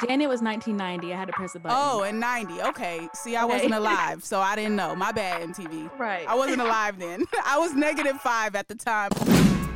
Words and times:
Janet 0.00 0.28
was 0.28 0.42
1990. 0.42 1.12
I 1.12 1.16
had 1.16 1.26
to 1.26 1.32
press 1.32 1.52
the 1.52 1.60
button. 1.60 1.76
Oh, 1.80 2.02
and 2.02 2.18
90. 2.20 2.62
Okay. 2.62 3.08
See, 3.14 3.36
I 3.36 3.44
Okay. 3.44 3.54
wasn't 3.54 3.74
alive, 3.82 4.24
so 4.24 4.40
I 4.40 4.56
didn't 4.56 4.76
know. 4.76 4.94
My 4.96 5.12
bad, 5.12 5.42
MTV. 5.48 5.98
Right. 5.98 6.26
I 6.28 6.34
wasn't 6.34 6.60
alive 6.60 6.98
then. 6.98 7.24
I 7.46 7.58
was 7.58 7.74
negative 7.74 8.20
five 8.20 8.54
at 8.56 8.68
the 8.68 8.74
time. 8.74 9.10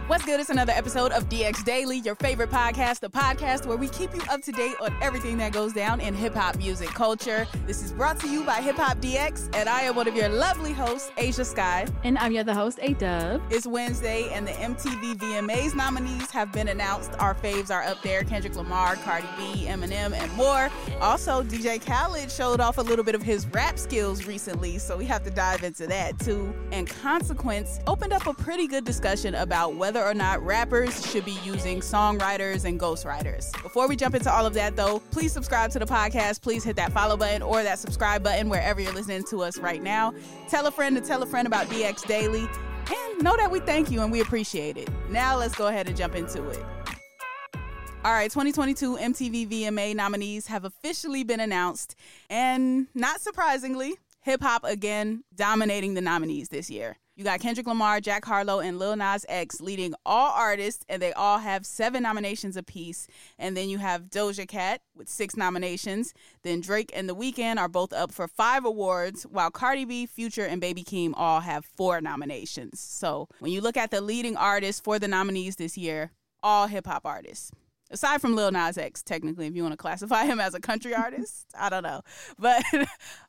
What's 0.09 0.25
good? 0.25 0.41
It's 0.41 0.49
another 0.49 0.73
episode 0.73 1.13
of 1.13 1.29
DX 1.29 1.67
Daily, 1.67 1.99
your 1.99 2.15
favorite 2.15 2.51
podcast, 2.51 3.01
the 3.01 3.11
podcast 3.11 3.67
where 3.67 3.77
we 3.77 3.89
keep 3.89 4.15
you 4.15 4.23
up 4.31 4.41
to 4.41 4.53
date 4.53 4.75
on 4.81 4.97
everything 5.03 5.37
that 5.37 5.53
goes 5.53 5.75
down 5.75 6.01
in 6.01 6.15
hip 6.15 6.35
hop 6.35 6.57
music 6.57 6.89
culture. 6.89 7.47
This 7.67 7.83
is 7.83 7.93
brought 7.93 8.19
to 8.21 8.27
you 8.27 8.43
by 8.43 8.63
Hip 8.63 8.77
Hop 8.77 8.97
DX, 9.03 9.55
and 9.55 9.69
I 9.69 9.83
am 9.83 9.97
one 9.97 10.09
of 10.09 10.17
your 10.17 10.31
lovely 10.31 10.73
hosts, 10.73 11.13
Asia 11.19 11.45
Sky. 11.45 11.87
And 12.05 12.17
I'm 12.17 12.33
your 12.33 12.41
other 12.41 12.55
host, 12.55 12.79
A 12.81 12.95
Dub. 12.95 13.43
It's 13.51 13.67
Wednesday, 13.67 14.31
and 14.33 14.47
the 14.47 14.53
MTV 14.53 15.17
VMAs 15.17 15.75
nominees 15.75 16.31
have 16.31 16.53
been 16.53 16.69
announced. 16.69 17.11
Our 17.19 17.35
faves 17.35 17.71
are 17.71 17.83
up 17.83 18.01
there 18.01 18.25
Kendrick 18.25 18.57
Lamar, 18.57 18.97
Cardi 18.97 19.29
B, 19.37 19.67
Eminem, 19.67 20.15
and 20.15 20.33
more. 20.33 20.71
Also, 21.03 21.43
DJ 21.43 21.85
Khaled 21.85 22.33
showed 22.33 22.61
off 22.61 22.79
a 22.79 22.83
little 22.83 23.05
bit 23.05 23.15
of 23.15 23.23
his 23.23 23.47
rap 23.49 23.79
skills 23.79 24.25
recently, 24.27 24.79
so 24.79 24.97
we 24.97 25.05
have 25.05 25.23
to 25.25 25.31
dive 25.31 25.65
into 25.65 25.87
that 25.87 26.19
too. 26.19 26.55
And 26.73 26.89
Consequence 26.89 27.79
opened 27.87 28.15
up 28.15 28.27
a 28.27 28.33
pretty 28.33 28.67
good 28.67 28.87
discussion 28.87 29.35
about 29.35 29.75
whether 29.75 29.98
or 30.05 30.15
not 30.15 30.45
rappers 30.45 31.11
should 31.11 31.25
be 31.25 31.39
using 31.45 31.81
songwriters 31.81 32.65
and 32.65 32.79
ghostwriters. 32.79 33.51
Before 33.63 33.89
we 33.89 33.97
jump 33.97 34.15
into 34.15 34.33
all 34.33 34.47
of 34.47 34.55
that, 34.55 34.77
though, 34.77 35.01
please 35.11 35.33
subscribe 35.33 35.71
to 35.73 35.79
the 35.79 35.87
podcast. 35.87 36.43
Please 36.43 36.65
hit 36.65 36.77
that 36.77 36.93
follow 36.93 37.17
button 37.17 37.43
or 37.43 37.63
that 37.63 37.79
subscribe 37.79 38.23
button 38.23 38.49
wherever 38.49 38.81
you're 38.81 38.93
listening 38.93 39.25
to 39.25 39.43
us 39.43 39.59
right 39.59 39.83
now. 39.83 40.15
Tell 40.49 40.67
a 40.67 40.71
friend 40.71 40.97
to 40.97 41.03
tell 41.03 41.23
a 41.23 41.27
friend 41.27 41.47
about 41.47 41.67
DX 41.69 42.07
Daily. 42.07 42.49
And 42.91 43.23
know 43.23 43.37
that 43.37 43.51
we 43.51 43.61
thank 43.61 43.91
you 43.91 44.03
and 44.03 44.11
we 44.11 44.21
appreciate 44.21 44.77
it. 44.77 44.89
Now 45.11 45.37
let's 45.37 45.55
go 45.55 45.67
ahead 45.67 45.89
and 45.89 45.97
jump 45.97 46.15
into 46.15 46.49
it. 46.49 46.65
All 48.05 48.13
right, 48.13 48.31
2022 48.31 48.97
MTV 48.97 49.49
VMA 49.49 49.95
nominees 49.95 50.47
have 50.47 50.65
officially 50.65 51.25
been 51.25 51.41
announced. 51.41 51.97
And 52.31 52.87
not 52.95 53.21
surprisingly, 53.21 53.97
hip 54.21 54.41
hop 54.41 54.63
again 54.65 55.25
dominating 55.35 55.95
the 55.95 56.01
nominees 56.01 56.49
this 56.49 56.71
year. 56.71 56.97
You 57.19 57.25
got 57.25 57.41
Kendrick 57.41 57.67
Lamar, 57.67 58.01
Jack 58.01 58.25
Harlow, 58.25 58.61
and 58.61 58.79
Lil 58.79 58.95
Nas 58.95 59.27
X 59.29 59.61
leading 59.61 59.93
all 60.07 60.31
artists, 60.37 60.85
and 60.89 61.03
they 61.03 61.13
all 61.15 61.39
have 61.39 61.67
seven 61.67 62.05
nominations 62.05 62.57
apiece. 62.57 63.09
And 63.41 63.57
then 63.57 63.69
you 63.69 63.79
have 63.79 64.05
Doja 64.05 64.47
Cat 64.47 64.83
with 64.95 65.09
six 65.09 65.37
nominations. 65.37 66.15
Then 66.45 66.61
Drake 66.61 66.93
and 66.95 67.09
The 67.09 67.17
Weeknd 67.17 67.57
are 67.57 67.67
both 67.67 67.93
up 67.93 68.13
for 68.13 68.29
five 68.29 68.65
awards, 68.65 69.25
while 69.25 69.51
Cardi 69.51 69.85
B, 69.85 70.07
Future, 70.07 70.45
and 70.45 70.61
Baby 70.61 70.85
Keem 70.85 71.13
all 71.17 71.41
have 71.41 71.65
four 71.65 72.01
nominations. 72.01 72.79
So 72.79 73.27
when 73.41 73.51
you 73.51 73.63
look 73.63 73.77
at 73.77 73.91
the 73.91 74.01
leading 74.01 74.37
artists 74.37 74.81
for 74.81 75.01
the 75.01 75.09
nominees 75.09 75.57
this 75.57 75.77
year, 75.77 76.13
all 76.45 76.69
hip 76.69 76.87
hop 76.87 77.05
artists. 77.05 77.51
Aside 77.91 78.21
from 78.21 78.37
Lil 78.37 78.53
Nas 78.53 78.79
X, 78.79 79.03
technically, 79.03 79.49
if 79.49 79.57
you 79.57 79.63
want 79.65 79.73
to 79.73 79.77
classify 79.77 80.25
him 80.25 80.39
as 80.39 80.55
a 80.55 80.61
country 80.61 80.95
artist, 80.95 81.47
I 81.59 81.69
don't 81.69 81.83
know. 81.83 82.03
But 82.39 82.63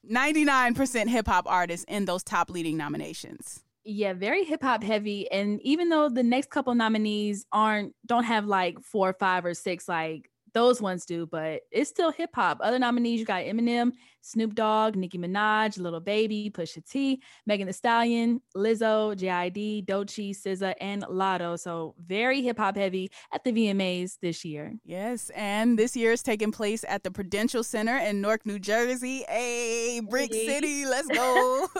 99% 0.07 1.07
hip 1.07 1.25
hop 1.25 1.45
artists 1.47 1.87
in 1.89 2.05
those 2.05 2.21
top 2.21 2.51
leading 2.51 2.77
nominations. 2.77 3.63
Yeah, 3.91 4.13
very 4.13 4.43
hip 4.43 4.61
hop 4.61 4.83
heavy. 4.83 5.29
And 5.31 5.59
even 5.63 5.89
though 5.89 6.09
the 6.09 6.21
next 6.21 6.51
couple 6.51 6.75
nominees 6.75 7.47
aren't 7.51 7.95
don't 8.05 8.23
have 8.25 8.45
like 8.45 8.79
four, 8.81 9.13
five, 9.13 9.45
or 9.45 9.55
six 9.55 9.89
like 9.89 10.29
those 10.53 10.81
ones 10.81 11.05
do, 11.05 11.25
but 11.25 11.61
it's 11.71 11.89
still 11.89 12.11
hip 12.11 12.31
hop. 12.33 12.59
Other 12.61 12.79
nominees, 12.79 13.19
you 13.19 13.25
got 13.25 13.43
Eminem, 13.43 13.91
Snoop 14.21 14.55
Dogg, 14.55 14.95
Nicki 14.95 15.17
Minaj, 15.17 15.79
Little 15.79 15.99
Baby, 15.99 16.51
Pusha 16.53 16.87
T, 16.87 17.21
Megan 17.45 17.67
Thee 17.67 17.73
Stallion, 17.73 18.41
Lizzo, 18.55 19.15
JID, 19.15 19.85
Doechii, 19.85 20.31
SZA, 20.31 20.73
and 20.81 21.03
Latto. 21.03 21.57
So 21.57 21.95
very 22.05 22.41
hip 22.41 22.57
hop 22.57 22.75
heavy 22.75 23.11
at 23.33 23.43
the 23.43 23.51
VMAs 23.51 24.17
this 24.21 24.43
year. 24.45 24.73
Yes, 24.83 25.29
and 25.35 25.77
this 25.77 25.95
year 25.95 26.11
is 26.11 26.23
taking 26.23 26.51
place 26.51 26.83
at 26.87 27.03
the 27.03 27.11
Prudential 27.11 27.63
Center 27.63 27.97
in 27.97 28.21
Newark, 28.21 28.45
New 28.45 28.59
Jersey. 28.59 29.23
Hey, 29.27 30.01
Brick 30.07 30.33
Hey. 30.33 30.47
City, 30.47 30.85
let's 30.85 31.07
go. 31.07 31.67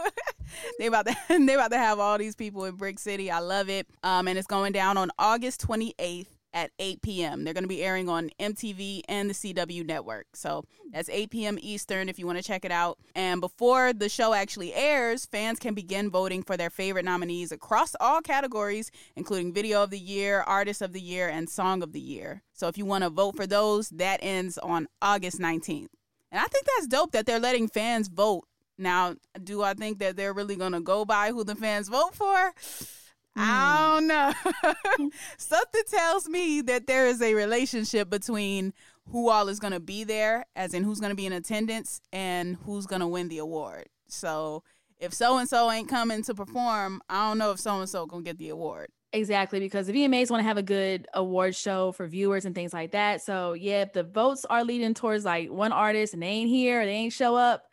they 0.80 0.88
about 0.88 1.06
to 1.07 1.16
they 1.30 1.53
about 1.53 1.72
to 1.72 1.78
have 1.78 2.00
all 2.00 2.18
these 2.18 2.36
people 2.36 2.66
in 2.66 2.75
Brick 2.75 3.00
City. 3.00 3.31
I 3.31 3.40
love 3.40 3.69
it. 3.69 3.88
Um, 4.03 4.28
and 4.28 4.38
it's 4.38 4.47
going 4.47 4.72
down 4.74 4.97
on 4.97 5.12
August 5.18 5.66
28th 5.68 6.28
at 6.54 6.72
8 6.80 7.02
p.m. 7.02 7.44
They're 7.44 7.54
going 7.54 7.64
to 7.64 7.68
be 7.68 7.84
airing 7.84 8.10
on 8.10 8.30
MTV 8.40 9.02
and 9.08 9.30
the 9.30 9.34
CW 9.34 9.86
network. 9.86 10.28
So 10.34 10.64
that's 10.92 11.10
8 11.10 11.30
p.m. 11.30 11.58
Eastern 11.62 12.10
if 12.10 12.18
you 12.18 12.26
want 12.26 12.38
to 12.38 12.44
check 12.44 12.66
it 12.66 12.72
out. 12.72 12.98
And 13.16 13.42
before 13.42 13.94
the 13.94 14.10
show 14.10 14.34
actually 14.34 14.74
airs, 14.74 15.26
fans 15.26 15.60
can 15.60 15.74
begin 15.74 16.10
voting 16.10 16.44
for 16.44 16.58
their 16.58 16.70
favorite 16.70 17.06
nominees 17.06 17.52
across 17.52 17.96
all 18.00 18.22
categories, 18.22 18.92
including 19.16 19.54
Video 19.54 19.84
of 19.84 19.90
the 19.90 20.00
Year, 20.00 20.42
Artist 20.42 20.82
of 20.82 20.94
the 20.94 21.02
Year, 21.02 21.30
and 21.30 21.50
Song 21.50 21.84
of 21.84 21.94
the 21.94 22.00
Year. 22.00 22.42
So 22.54 22.68
if 22.68 22.78
you 22.78 22.86
want 22.86 23.04
to 23.04 23.10
vote 23.10 23.36
for 23.36 23.48
those, 23.48 23.90
that 23.90 24.20
ends 24.22 24.58
on 24.58 24.88
August 25.02 25.40
19th. 25.40 25.90
And 26.31 26.40
I 26.40 26.46
think 26.46 26.66
that's 26.66 26.88
dope 26.88 27.12
that 27.12 27.26
they're 27.26 27.40
letting 27.40 27.68
fans 27.68 28.08
vote. 28.08 28.46
Now, 28.78 29.16
do 29.44 29.62
I 29.62 29.74
think 29.74 30.00
that 30.00 30.16
they're 30.16 30.34
really 30.34 30.56
going 30.56 30.72
to 30.72 30.80
go 30.80 31.04
by 31.04 31.31
who 31.31 31.44
the 31.44 31.56
fans 31.56 31.90
vote 31.90 32.16
for? 32.16 32.54
I 33.36 33.78
mm. 33.78 33.96
don't 33.96 34.08
know. 34.08 35.10
Something 35.38 35.84
tells 35.90 36.28
me 36.28 36.62
that 36.62 36.88
there 36.88 37.08
is 37.08 37.22
a 37.22 37.34
relationship 37.34 38.10
between 38.10 38.74
who 39.12 39.30
all 39.30 39.50
is 39.50 39.60
going 39.60 39.74
to 39.74 39.80
be 39.80 40.04
there, 40.04 40.46
as 40.56 40.74
in 40.74 40.84
who's 40.84 41.00
going 41.00 41.12
to 41.12 41.16
be 41.16 41.26
in 41.26 41.34
attendance, 41.34 42.02
and 42.12 42.58
who's 42.66 42.86
going 42.86 43.02
to 43.02 43.08
win 43.08 43.28
the 43.28 43.40
award. 43.40 43.88
So 44.08 44.64
if 45.00 45.14
so 45.14 45.38
and 45.38 45.48
so 45.48 45.72
ain't 45.72 45.90
coming 45.90 46.24
to 46.24 46.34
perform, 46.34 47.02
I 47.10 47.28
don't 47.28 47.38
know 47.38 47.52
if 47.52 47.60
so 47.60 47.80
and 47.80 47.90
so 47.90 48.06
going 48.06 48.24
to 48.24 48.30
get 48.30 48.38
the 48.38 48.50
award. 48.50 48.90
Exactly, 49.12 49.60
because 49.60 49.88
the 49.88 49.94
VMAs 49.94 50.30
want 50.30 50.42
to 50.42 50.48
have 50.48 50.58
a 50.58 50.64
good 50.64 51.08
award 51.16 51.56
show 51.56 51.92
for 51.94 52.06
viewers 52.06 52.46
and 52.46 52.54
things 52.54 52.74
like 52.74 52.92
that. 52.92 53.22
So 53.24 53.54
yeah, 53.54 53.82
if 53.82 53.94
the 53.94 54.04
votes 54.04 54.46
are 54.46 54.64
leading 54.64 54.94
towards 54.94 55.26
like 55.26 55.50
one 55.50 55.72
artist 55.72 56.14
and 56.14 56.22
they 56.22 56.28
ain't 56.28 56.50
here, 56.50 56.82
or 56.82 56.86
they 56.86 56.92
ain't 56.92 57.14
show 57.14 57.36
up, 57.36 57.69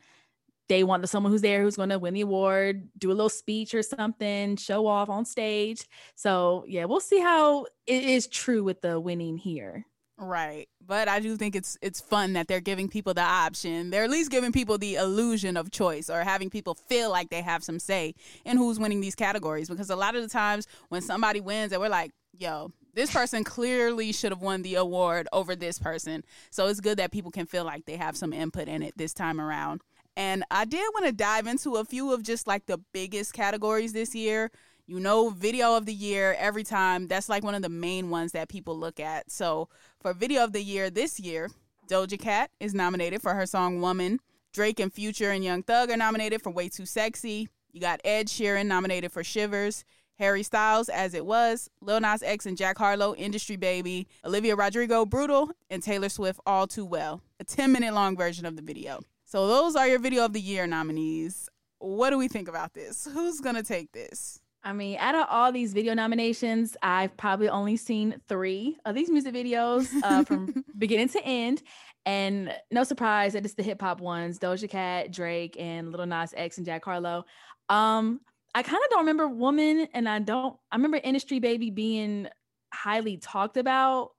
they 0.68 0.84
want 0.84 1.02
the 1.02 1.08
someone 1.08 1.32
who's 1.32 1.42
there 1.42 1.62
who's 1.62 1.76
going 1.76 1.90
to 1.90 1.98
win 1.98 2.14
the 2.14 2.22
award, 2.22 2.88
do 2.98 3.10
a 3.10 3.14
little 3.14 3.28
speech 3.28 3.74
or 3.74 3.82
something, 3.82 4.56
show 4.56 4.86
off 4.86 5.08
on 5.08 5.24
stage. 5.24 5.84
So 6.14 6.64
yeah, 6.66 6.84
we'll 6.84 7.00
see 7.00 7.20
how 7.20 7.66
it 7.86 8.02
is 8.02 8.26
true 8.26 8.64
with 8.64 8.80
the 8.80 8.98
winning 8.98 9.38
here. 9.38 9.86
Right. 10.18 10.66
But 10.84 11.08
I 11.08 11.20
do 11.20 11.36
think 11.36 11.54
it's 11.54 11.76
it's 11.82 12.00
fun 12.00 12.32
that 12.34 12.48
they're 12.48 12.60
giving 12.60 12.88
people 12.88 13.12
the 13.12 13.22
option. 13.22 13.90
They're 13.90 14.04
at 14.04 14.10
least 14.10 14.30
giving 14.30 14.50
people 14.50 14.78
the 14.78 14.94
illusion 14.94 15.56
of 15.58 15.70
choice 15.70 16.08
or 16.08 16.22
having 16.22 16.48
people 16.48 16.74
feel 16.74 17.10
like 17.10 17.28
they 17.28 17.42
have 17.42 17.62
some 17.62 17.78
say 17.78 18.14
in 18.44 18.56
who's 18.56 18.78
winning 18.78 19.00
these 19.00 19.14
categories 19.14 19.68
because 19.68 19.90
a 19.90 19.96
lot 19.96 20.16
of 20.16 20.22
the 20.22 20.28
times 20.28 20.66
when 20.88 21.02
somebody 21.02 21.40
wins 21.40 21.72
and 21.72 21.82
we're 21.82 21.90
like, 21.90 22.12
"Yo, 22.32 22.72
this 22.94 23.12
person 23.12 23.44
clearly 23.44 24.10
should 24.12 24.32
have 24.32 24.40
won 24.40 24.62
the 24.62 24.76
award 24.76 25.28
over 25.34 25.54
this 25.54 25.78
person." 25.78 26.24
So 26.50 26.66
it's 26.68 26.80
good 26.80 26.98
that 26.98 27.12
people 27.12 27.30
can 27.30 27.44
feel 27.44 27.64
like 27.64 27.84
they 27.84 27.96
have 27.96 28.16
some 28.16 28.32
input 28.32 28.68
in 28.68 28.82
it 28.82 28.96
this 28.96 29.12
time 29.12 29.38
around. 29.38 29.82
And 30.16 30.44
I 30.50 30.64
did 30.64 30.84
want 30.94 31.06
to 31.06 31.12
dive 31.12 31.46
into 31.46 31.76
a 31.76 31.84
few 31.84 32.12
of 32.12 32.22
just 32.22 32.46
like 32.46 32.66
the 32.66 32.78
biggest 32.92 33.34
categories 33.34 33.92
this 33.92 34.14
year. 34.14 34.50
You 34.86 35.00
know, 35.00 35.30
video 35.30 35.76
of 35.76 35.84
the 35.84 35.92
year 35.92 36.36
every 36.38 36.62
time. 36.62 37.08
That's 37.08 37.28
like 37.28 37.42
one 37.42 37.54
of 37.54 37.62
the 37.62 37.68
main 37.68 38.08
ones 38.08 38.32
that 38.32 38.48
people 38.48 38.78
look 38.78 39.00
at. 39.00 39.30
So, 39.30 39.68
for 40.00 40.14
video 40.14 40.44
of 40.44 40.52
the 40.52 40.62
year 40.62 40.90
this 40.90 41.18
year, 41.18 41.50
Doja 41.88 42.18
Cat 42.18 42.50
is 42.60 42.74
nominated 42.74 43.20
for 43.20 43.34
her 43.34 43.46
song 43.46 43.80
Woman. 43.80 44.20
Drake 44.52 44.80
and 44.80 44.92
Future 44.92 45.32
and 45.32 45.44
Young 45.44 45.62
Thug 45.62 45.90
are 45.90 45.96
nominated 45.96 46.40
for 46.40 46.50
Way 46.50 46.68
Too 46.68 46.86
Sexy. 46.86 47.48
You 47.72 47.80
got 47.80 48.00
Ed 48.04 48.28
Sheeran 48.28 48.66
nominated 48.66 49.12
for 49.12 49.22
Shivers. 49.22 49.84
Harry 50.18 50.42
Styles, 50.42 50.88
As 50.88 51.12
It 51.12 51.26
Was, 51.26 51.68
Lil 51.82 52.00
Nas 52.00 52.22
X 52.22 52.46
and 52.46 52.56
Jack 52.56 52.78
Harlow, 52.78 53.14
Industry 53.16 53.56
Baby, 53.56 54.08
Olivia 54.24 54.56
Rodrigo, 54.56 55.04
Brutal, 55.04 55.50
and 55.68 55.82
Taylor 55.82 56.08
Swift, 56.08 56.40
All 56.46 56.66
Too 56.66 56.86
Well. 56.86 57.20
A 57.38 57.44
10 57.44 57.70
minute 57.70 57.92
long 57.92 58.16
version 58.16 58.46
of 58.46 58.56
the 58.56 58.62
video. 58.62 59.00
So 59.36 59.46
those 59.46 59.76
are 59.76 59.86
your 59.86 59.98
video 59.98 60.24
of 60.24 60.32
the 60.32 60.40
year 60.40 60.66
nominees. 60.66 61.50
What 61.78 62.08
do 62.08 62.16
we 62.16 62.26
think 62.26 62.48
about 62.48 62.72
this? 62.72 63.06
Who's 63.12 63.38
gonna 63.40 63.62
take 63.62 63.92
this? 63.92 64.40
I 64.64 64.72
mean, 64.72 64.96
out 64.98 65.14
of 65.14 65.26
all 65.28 65.52
these 65.52 65.74
video 65.74 65.92
nominations, 65.92 66.74
I've 66.82 67.14
probably 67.18 67.50
only 67.50 67.76
seen 67.76 68.18
three 68.28 68.78
of 68.86 68.94
these 68.94 69.10
music 69.10 69.34
videos 69.34 69.92
uh, 70.02 70.24
from 70.24 70.64
beginning 70.78 71.10
to 71.10 71.22
end. 71.22 71.62
And 72.06 72.50
no 72.70 72.82
surprise 72.82 73.34
that 73.34 73.44
it's 73.44 73.52
the 73.52 73.62
hip 73.62 73.82
hop 73.82 74.00
ones 74.00 74.38
Doja 74.38 74.70
Cat, 74.70 75.12
Drake, 75.12 75.56
and 75.58 75.90
Little 75.90 76.06
Nas 76.06 76.32
X 76.34 76.56
and 76.56 76.64
Jack 76.64 76.86
Harlow. 76.86 77.26
Um, 77.68 78.22
I 78.54 78.62
kind 78.62 78.82
of 78.82 78.88
don't 78.88 79.00
remember 79.00 79.28
Woman, 79.28 79.86
and 79.92 80.08
I 80.08 80.18
don't, 80.18 80.56
I 80.72 80.76
remember 80.76 80.98
Industry 81.04 81.40
Baby 81.40 81.68
being 81.68 82.26
highly 82.72 83.18
talked 83.18 83.58
about, 83.58 84.12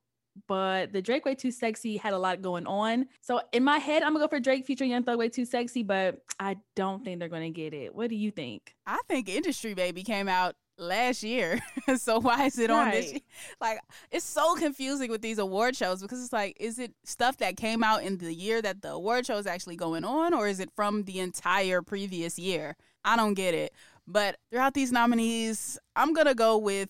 but 0.47 0.93
the 0.93 1.01
Drake 1.01 1.25
Way 1.25 1.35
Too 1.35 1.51
Sexy 1.51 1.97
had 1.97 2.13
a 2.13 2.17
lot 2.17 2.41
going 2.41 2.67
on. 2.67 3.07
So 3.21 3.41
in 3.51 3.63
my 3.63 3.77
head, 3.77 4.03
I'm 4.03 4.13
gonna 4.13 4.25
go 4.25 4.29
for 4.29 4.39
Drake 4.39 4.65
featuring 4.65 4.91
Young 4.91 5.03
Thug 5.03 5.17
Way 5.17 5.29
Too 5.29 5.45
Sexy, 5.45 5.83
but 5.83 6.21
I 6.39 6.57
don't 6.75 7.03
think 7.03 7.19
they're 7.19 7.29
gonna 7.29 7.49
get 7.49 7.73
it. 7.73 7.95
What 7.95 8.09
do 8.09 8.15
you 8.15 8.31
think? 8.31 8.75
I 8.85 8.99
think 9.07 9.29
Industry 9.29 9.73
Baby 9.73 10.03
came 10.03 10.27
out 10.27 10.55
last 10.77 11.23
year. 11.23 11.59
so 11.97 12.19
why 12.19 12.45
is 12.45 12.59
it 12.59 12.69
on 12.69 12.91
this? 12.91 13.13
Like 13.59 13.79
it's 14.11 14.25
so 14.25 14.55
confusing 14.55 15.09
with 15.09 15.21
these 15.21 15.39
award 15.39 15.75
shows 15.75 16.01
because 16.01 16.23
it's 16.23 16.33
like, 16.33 16.57
is 16.59 16.79
it 16.79 16.93
stuff 17.03 17.37
that 17.37 17.57
came 17.57 17.83
out 17.83 18.03
in 18.03 18.17
the 18.17 18.33
year 18.33 18.61
that 18.61 18.81
the 18.81 18.91
award 18.91 19.25
show 19.25 19.37
is 19.37 19.47
actually 19.47 19.75
going 19.75 20.03
on, 20.03 20.33
or 20.33 20.47
is 20.47 20.59
it 20.59 20.69
from 20.75 21.03
the 21.03 21.19
entire 21.19 21.81
previous 21.81 22.37
year? 22.37 22.75
I 23.03 23.15
don't 23.15 23.33
get 23.33 23.53
it. 23.53 23.73
But 24.07 24.37
throughout 24.49 24.73
these 24.73 24.91
nominees, 24.91 25.77
I'm 25.95 26.13
gonna 26.13 26.35
go 26.35 26.57
with 26.57 26.89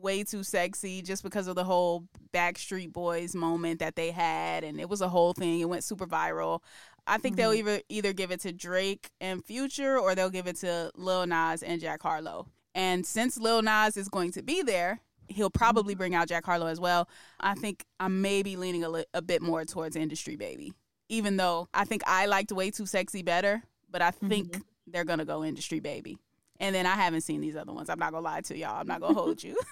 way 0.00 0.24
too 0.24 0.42
sexy 0.42 1.02
just 1.02 1.22
because 1.22 1.46
of 1.46 1.54
the 1.54 1.64
whole 1.64 2.04
Backstreet 2.32 2.92
Boys 2.92 3.34
moment 3.34 3.80
that 3.80 3.96
they 3.96 4.10
had 4.10 4.64
and 4.64 4.80
it 4.80 4.88
was 4.88 5.00
a 5.00 5.08
whole 5.08 5.32
thing. 5.32 5.60
It 5.60 5.68
went 5.68 5.84
super 5.84 6.06
viral. 6.06 6.60
I 7.06 7.18
think 7.18 7.36
they'll 7.36 7.52
Mhm. 7.52 7.58
either 7.58 7.80
either 7.88 8.12
give 8.12 8.30
it 8.30 8.40
to 8.40 8.52
Drake 8.52 9.10
and 9.20 9.44
Future 9.44 9.98
or 9.98 10.14
they'll 10.14 10.30
give 10.30 10.46
it 10.46 10.56
to 10.56 10.90
Lil 10.96 11.26
Nas 11.26 11.62
and 11.62 11.80
Jack 11.80 12.02
Harlow. 12.02 12.48
And 12.74 13.06
since 13.06 13.38
Lil 13.38 13.62
Nas 13.62 13.96
is 13.96 14.08
going 14.08 14.32
to 14.32 14.42
be 14.42 14.62
there, 14.62 15.00
he'll 15.28 15.50
probably 15.50 15.94
bring 15.94 16.14
out 16.14 16.28
Jack 16.28 16.44
Harlow 16.44 16.66
as 16.66 16.78
well. 16.80 17.08
I 17.40 17.54
think 17.54 17.84
I'm 18.00 18.20
maybe 18.22 18.56
leaning 18.56 18.84
a, 18.84 18.88
li- 18.88 19.06
a 19.14 19.22
bit 19.22 19.40
more 19.40 19.64
towards 19.64 19.96
Industry 19.96 20.36
Baby, 20.36 20.72
even 21.08 21.36
though 21.36 21.68
I 21.72 21.84
think 21.84 22.02
I 22.06 22.26
liked 22.26 22.52
Way 22.52 22.70
Too 22.70 22.86
Sexy 22.86 23.22
better, 23.22 23.62
but 23.88 24.02
I 24.02 24.10
think 24.10 24.60
they're 24.86 25.04
gonna 25.04 25.24
go 25.24 25.42
Industry 25.44 25.80
Baby. 25.80 26.18
And 26.60 26.74
then 26.74 26.86
I 26.86 26.94
haven't 26.96 27.22
seen 27.22 27.40
these 27.40 27.56
other 27.56 27.72
ones. 27.72 27.88
I'm 27.90 27.98
not 27.98 28.12
gonna 28.12 28.24
lie 28.24 28.40
to 28.42 28.56
y'all. 28.56 28.80
I'm 28.80 28.86
not 28.86 29.00
gonna 29.00 29.14
hold 29.14 29.42
you. 29.42 29.56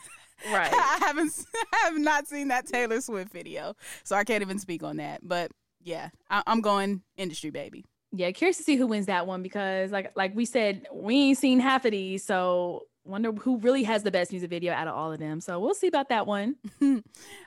Right. 0.52 0.70
I 0.75 0.98
haven't 1.00 1.32
I 1.72 1.76
have 1.84 1.96
not 1.96 2.26
seen 2.26 2.48
that 2.48 2.66
Taylor 2.66 3.00
Swift 3.00 3.32
video, 3.32 3.75
so 4.02 4.16
I 4.16 4.25
can't 4.25 4.42
even 4.42 4.58
speak 4.58 4.82
on 4.82 4.96
that. 4.96 5.20
But 5.22 5.52
yeah, 5.82 6.10
I, 6.28 6.42
I'm 6.46 6.60
going 6.60 7.02
industry 7.16 7.50
baby. 7.50 7.84
yeah, 8.12 8.31
curious 8.32 8.56
to 8.58 8.64
see 8.64 8.75
who 8.76 8.88
wins 8.88 9.06
that 9.06 9.26
one 9.28 9.42
because 9.42 9.92
like 9.92 10.10
like 10.16 10.34
we 10.34 10.44
said, 10.44 10.86
we 10.92 11.14
ain't 11.14 11.38
seen 11.38 11.60
half 11.60 11.84
of 11.84 11.92
these. 11.92 12.25
So 12.25 12.82
wonder 13.04 13.32
who 13.32 13.58
really 13.58 13.84
has 13.84 14.02
the 14.02 14.10
best 14.10 14.32
music 14.32 14.50
video 14.50 14.72
out 14.72 14.88
of 14.88 14.94
all 14.94 15.12
of 15.12 15.20
them. 15.20 15.40
So 15.40 15.60
we'll 15.60 15.72
see 15.72 15.86
about 15.86 16.08
that 16.08 16.26
one. 16.26 16.56
All 16.82 17.00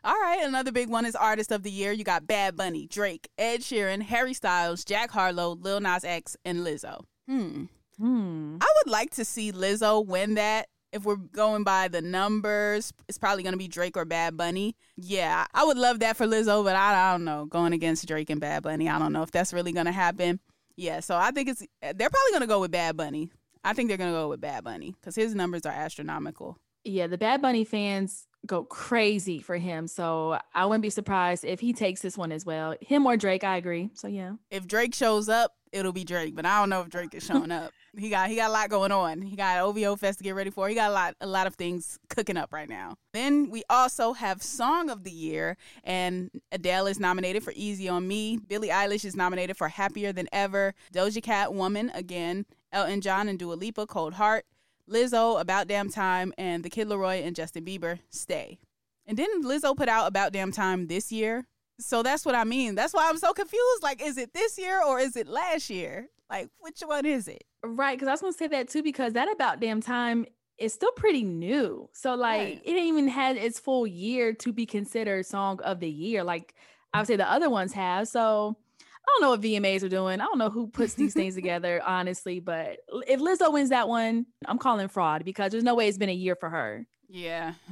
right, 0.05 0.39
another 0.43 0.71
big 0.71 0.89
one 0.89 1.05
is 1.05 1.15
artist 1.15 1.51
of 1.51 1.63
the 1.63 1.71
year. 1.71 1.91
You 1.91 2.03
got 2.05 2.25
Bad 2.25 2.55
Bunny, 2.55 2.87
Drake, 2.87 3.27
Ed 3.37 3.61
Sheeran, 3.61 4.01
Harry 4.03 4.33
Styles, 4.33 4.85
Jack 4.85 5.11
Harlow, 5.11 5.55
Lil 5.55 5.81
Nas 5.81 6.03
X, 6.05 6.37
and 6.45 6.59
Lizzo. 6.59 7.01
Hmm. 7.27 7.65
Hmm. 7.99 8.57
I 8.61 8.67
would 8.77 8.91
like 8.91 9.11
to 9.11 9.25
see 9.25 9.51
Lizzo 9.51 10.05
win 10.05 10.35
that. 10.35 10.67
If 10.93 11.03
we're 11.03 11.17
going 11.17 11.63
by 11.63 11.89
the 11.89 12.01
numbers, 12.01 12.93
it's 13.09 13.17
probably 13.17 13.43
going 13.43 13.53
to 13.53 13.57
be 13.57 13.67
Drake 13.67 13.97
or 13.97 14.05
Bad 14.05 14.37
Bunny. 14.37 14.75
Yeah, 14.95 15.45
I 15.53 15.65
would 15.65 15.77
love 15.77 15.99
that 15.99 16.15
for 16.15 16.25
Lizzo, 16.25 16.63
but 16.63 16.77
I, 16.77 17.09
I 17.09 17.11
don't 17.11 17.25
know. 17.25 17.45
Going 17.45 17.73
against 17.73 18.07
Drake 18.07 18.29
and 18.29 18.39
Bad 18.39 18.63
Bunny, 18.63 18.87
I 18.87 18.97
don't 18.97 19.11
know 19.11 19.21
if 19.21 19.31
that's 19.31 19.51
really 19.51 19.73
going 19.73 19.85
to 19.85 19.91
happen. 19.91 20.39
Yeah, 20.77 21.01
so 21.01 21.17
I 21.17 21.31
think 21.31 21.49
it's 21.49 21.61
they're 21.81 22.09
probably 22.09 22.31
going 22.31 22.41
to 22.41 22.47
go 22.47 22.61
with 22.61 22.71
Bad 22.71 22.95
Bunny. 22.95 23.31
I 23.63 23.73
think 23.73 23.89
they're 23.89 23.97
going 23.97 24.11
to 24.11 24.17
go 24.17 24.29
with 24.29 24.39
Bad 24.39 24.63
Bunny 24.63 24.95
because 24.99 25.15
his 25.15 25.35
numbers 25.35 25.65
are 25.65 25.73
astronomical. 25.73 26.57
Yeah, 26.85 27.07
the 27.07 27.17
Bad 27.17 27.41
Bunny 27.41 27.65
fans 27.65 28.25
go 28.45 28.63
crazy 28.63 29.39
for 29.39 29.57
him. 29.57 29.87
So 29.87 30.39
I 30.55 30.65
wouldn't 30.65 30.83
be 30.83 30.89
surprised 30.89 31.43
if 31.43 31.59
he 31.59 31.73
takes 31.73 32.01
this 32.01 32.17
one 32.17 32.31
as 32.31 32.45
well. 32.45 32.75
Him 32.79 33.05
or 33.05 33.17
Drake, 33.17 33.43
I 33.43 33.57
agree. 33.57 33.89
So 33.93 34.07
yeah. 34.07 34.33
If 34.49 34.67
Drake 34.67 34.95
shows 34.95 35.27
up, 35.27 35.51
it'll 35.73 35.91
be 35.91 36.05
Drake, 36.05 36.33
but 36.33 36.45
I 36.45 36.59
don't 36.59 36.69
know 36.69 36.81
if 36.81 36.89
Drake 36.89 37.13
is 37.13 37.25
showing 37.25 37.51
up. 37.51 37.71
He 37.97 38.09
got 38.09 38.29
he 38.29 38.35
got 38.35 38.49
a 38.49 38.53
lot 38.53 38.69
going 38.69 38.91
on. 38.91 39.21
He 39.21 39.35
got 39.35 39.59
OVO 39.59 39.95
Fest 39.95 40.19
to 40.19 40.23
get 40.23 40.35
ready 40.35 40.49
for. 40.49 40.69
He 40.69 40.75
got 40.75 40.91
a 40.91 40.93
lot 40.93 41.15
a 41.21 41.27
lot 41.27 41.47
of 41.47 41.55
things 41.55 41.99
cooking 42.09 42.37
up 42.37 42.53
right 42.53 42.69
now. 42.69 42.95
Then 43.13 43.49
we 43.49 43.63
also 43.69 44.13
have 44.13 44.41
Song 44.41 44.89
of 44.89 45.03
the 45.03 45.11
Year, 45.11 45.57
and 45.83 46.29
Adele 46.51 46.87
is 46.87 46.99
nominated 46.99 47.43
for 47.43 47.53
Easy 47.55 47.89
on 47.89 48.07
Me. 48.07 48.37
Billie 48.47 48.69
Eilish 48.69 49.05
is 49.05 49.15
nominated 49.15 49.57
for 49.57 49.67
Happier 49.67 50.13
Than 50.13 50.27
Ever. 50.31 50.73
Doja 50.93 51.21
Cat, 51.21 51.53
Woman 51.53 51.91
again. 51.93 52.45
Elton 52.71 53.01
John 53.01 53.29
and 53.29 53.39
Dua 53.39 53.53
Lipa, 53.53 53.87
Cold 53.87 54.13
Heart. 54.13 54.45
Lizzo, 54.89 55.39
About 55.39 55.67
Damn 55.67 55.89
Time, 55.89 56.33
and 56.37 56.63
The 56.63 56.69
Kid 56.69 56.87
Laroi 56.87 57.25
and 57.25 57.35
Justin 57.35 57.65
Bieber, 57.65 57.99
Stay. 58.09 58.57
And 59.05 59.17
didn't 59.17 59.43
Lizzo 59.43 59.75
put 59.75 59.89
out 59.89 60.07
About 60.07 60.31
Damn 60.31 60.51
Time 60.51 60.87
this 60.87 61.11
year? 61.11 61.45
So 61.79 62.01
that's 62.01 62.25
what 62.25 62.35
I 62.35 62.43
mean. 62.43 62.75
That's 62.75 62.93
why 62.93 63.07
I'm 63.09 63.17
so 63.17 63.33
confused. 63.33 63.83
Like, 63.83 64.01
is 64.01 64.17
it 64.17 64.33
this 64.33 64.57
year 64.57 64.81
or 64.81 64.99
is 64.99 65.15
it 65.15 65.27
last 65.27 65.69
year? 65.69 66.09
Like, 66.29 66.49
which 66.59 66.81
one 66.81 67.05
is 67.05 67.27
it? 67.27 67.43
Right. 67.63 67.97
Because 67.97 68.07
I 68.07 68.11
was 68.11 68.21
going 68.21 68.33
to 68.33 68.37
say 68.37 68.47
that 68.47 68.67
too, 68.69 68.83
because 68.83 69.13
that 69.13 69.31
about 69.31 69.59
damn 69.59 69.81
time 69.81 70.25
is 70.57 70.73
still 70.73 70.91
pretty 70.93 71.23
new. 71.23 71.89
So, 71.93 72.15
like, 72.15 72.39
Right. 72.39 72.61
it 72.65 72.71
ain't 72.71 72.87
even 72.87 73.07
had 73.07 73.37
its 73.37 73.59
full 73.59 73.85
year 73.87 74.33
to 74.33 74.51
be 74.51 74.65
considered 74.65 75.25
song 75.25 75.59
of 75.63 75.79
the 75.79 75.89
year. 75.89 76.23
Like, 76.23 76.55
I 76.93 76.99
would 76.99 77.07
say 77.07 77.15
the 77.15 77.29
other 77.29 77.49
ones 77.49 77.73
have. 77.73 78.07
So, 78.07 78.55
I 78.81 79.09
don't 79.09 79.21
know 79.21 79.29
what 79.29 79.41
VMAs 79.41 79.83
are 79.83 79.89
doing. 79.89 80.19
I 80.19 80.25
don't 80.25 80.37
know 80.37 80.49
who 80.49 80.67
puts 80.67 80.95
these 80.95 81.13
things 81.13 81.35
together, 81.35 81.81
honestly. 81.85 82.39
But 82.41 82.79
if 83.07 83.19
Lizzo 83.21 83.53
wins 83.53 83.69
that 83.69 83.87
one, 83.87 84.25
I'm 84.45 84.57
calling 84.57 84.89
fraud 84.89 85.23
because 85.23 85.51
there's 85.51 85.63
no 85.63 85.75
way 85.75 85.87
it's 85.87 85.97
been 85.97 86.09
a 86.09 86.13
year 86.13 86.35
for 86.35 86.49
her. 86.49 86.85
Yeah. 87.07 87.53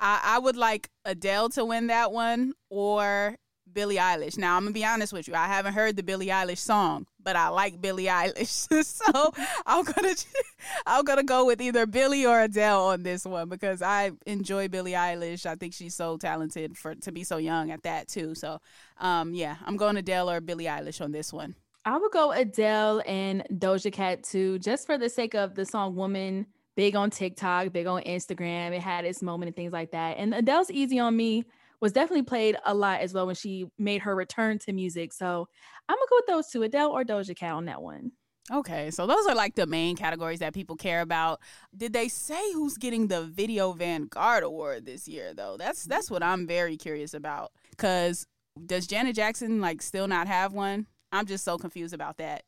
I, 0.00 0.20
I 0.22 0.38
would 0.38 0.56
like 0.56 0.90
Adele 1.04 1.48
to 1.50 1.64
win 1.64 1.86
that 1.88 2.12
one 2.12 2.52
or 2.68 3.36
Billie 3.74 3.96
Eilish. 3.96 4.38
Now, 4.38 4.56
I'm 4.56 4.62
going 4.62 4.72
to 4.72 4.78
be 4.78 4.84
honest 4.84 5.12
with 5.12 5.28
you. 5.28 5.34
I 5.34 5.46
haven't 5.46 5.74
heard 5.74 5.96
the 5.96 6.02
Billie 6.02 6.28
Eilish 6.28 6.58
song, 6.58 7.06
but 7.22 7.36
I 7.36 7.48
like 7.48 7.80
Billie 7.80 8.04
Eilish. 8.04 8.84
so 8.84 9.32
I'm 9.66 9.84
going 9.84 10.14
to 10.14 10.26
I'm 10.86 11.04
going 11.04 11.18
to 11.18 11.24
go 11.24 11.44
with 11.44 11.60
either 11.60 11.86
Billie 11.86 12.24
or 12.24 12.40
Adele 12.40 12.86
on 12.86 13.02
this 13.02 13.24
one 13.24 13.48
because 13.48 13.82
I 13.82 14.12
enjoy 14.26 14.68
Billie 14.68 14.92
Eilish. 14.92 15.44
I 15.44 15.56
think 15.56 15.74
she's 15.74 15.94
so 15.94 16.16
talented 16.16 16.78
for 16.78 16.94
to 16.94 17.12
be 17.12 17.24
so 17.24 17.36
young 17.36 17.70
at 17.70 17.82
that 17.82 18.08
too. 18.08 18.34
So, 18.34 18.60
um 18.98 19.34
yeah, 19.34 19.56
I'm 19.66 19.76
going 19.76 19.96
Adele 19.96 20.30
or 20.30 20.40
Billie 20.40 20.64
Eilish 20.64 21.00
on 21.00 21.12
this 21.12 21.32
one. 21.32 21.56
I 21.84 21.98
would 21.98 22.12
go 22.12 22.32
Adele 22.32 23.02
and 23.06 23.44
Doja 23.52 23.92
Cat 23.92 24.22
too, 24.22 24.58
just 24.58 24.86
for 24.86 24.96
the 24.96 25.10
sake 25.10 25.34
of 25.34 25.54
the 25.54 25.66
song 25.66 25.94
Woman, 25.94 26.46
big 26.76 26.96
on 26.96 27.10
TikTok, 27.10 27.72
big 27.72 27.86
on 27.86 28.02
Instagram. 28.02 28.72
It 28.72 28.80
had 28.80 29.04
its 29.04 29.20
moment 29.20 29.48
and 29.48 29.56
things 29.56 29.72
like 29.72 29.90
that. 29.90 30.16
And 30.16 30.34
Adele's 30.34 30.70
Easy 30.70 30.98
on 30.98 31.14
Me 31.14 31.44
was 31.84 31.92
definitely 31.92 32.22
played 32.22 32.56
a 32.64 32.72
lot 32.72 33.02
as 33.02 33.12
well 33.12 33.26
when 33.26 33.34
she 33.34 33.66
made 33.78 34.00
her 34.00 34.16
return 34.16 34.58
to 34.58 34.72
music. 34.72 35.12
So 35.12 35.46
I'm 35.86 35.96
gonna 35.96 36.06
go 36.08 36.16
with 36.16 36.26
those 36.26 36.48
two, 36.48 36.62
Adele 36.62 36.90
or 36.90 37.04
Doja 37.04 37.36
Cat 37.36 37.52
on 37.52 37.66
that 37.66 37.82
one. 37.82 38.12
Okay, 38.50 38.90
so 38.90 39.06
those 39.06 39.26
are 39.26 39.34
like 39.34 39.54
the 39.54 39.66
main 39.66 39.94
categories 39.94 40.38
that 40.38 40.54
people 40.54 40.76
care 40.76 41.02
about. 41.02 41.40
Did 41.76 41.92
they 41.92 42.08
say 42.08 42.52
who's 42.54 42.78
getting 42.78 43.08
the 43.08 43.24
Video 43.24 43.72
Vanguard 43.72 44.44
Award 44.44 44.86
this 44.86 45.06
year 45.06 45.34
though? 45.34 45.58
That's 45.58 45.84
that's 45.84 46.10
what 46.10 46.22
I'm 46.22 46.46
very 46.46 46.78
curious 46.78 47.12
about. 47.12 47.52
Cause 47.76 48.26
does 48.64 48.86
Janet 48.86 49.14
Jackson 49.14 49.60
like 49.60 49.82
still 49.82 50.08
not 50.08 50.26
have 50.26 50.54
one? 50.54 50.86
I'm 51.12 51.26
just 51.26 51.44
so 51.44 51.58
confused 51.58 51.92
about 51.92 52.16
that. 52.16 52.44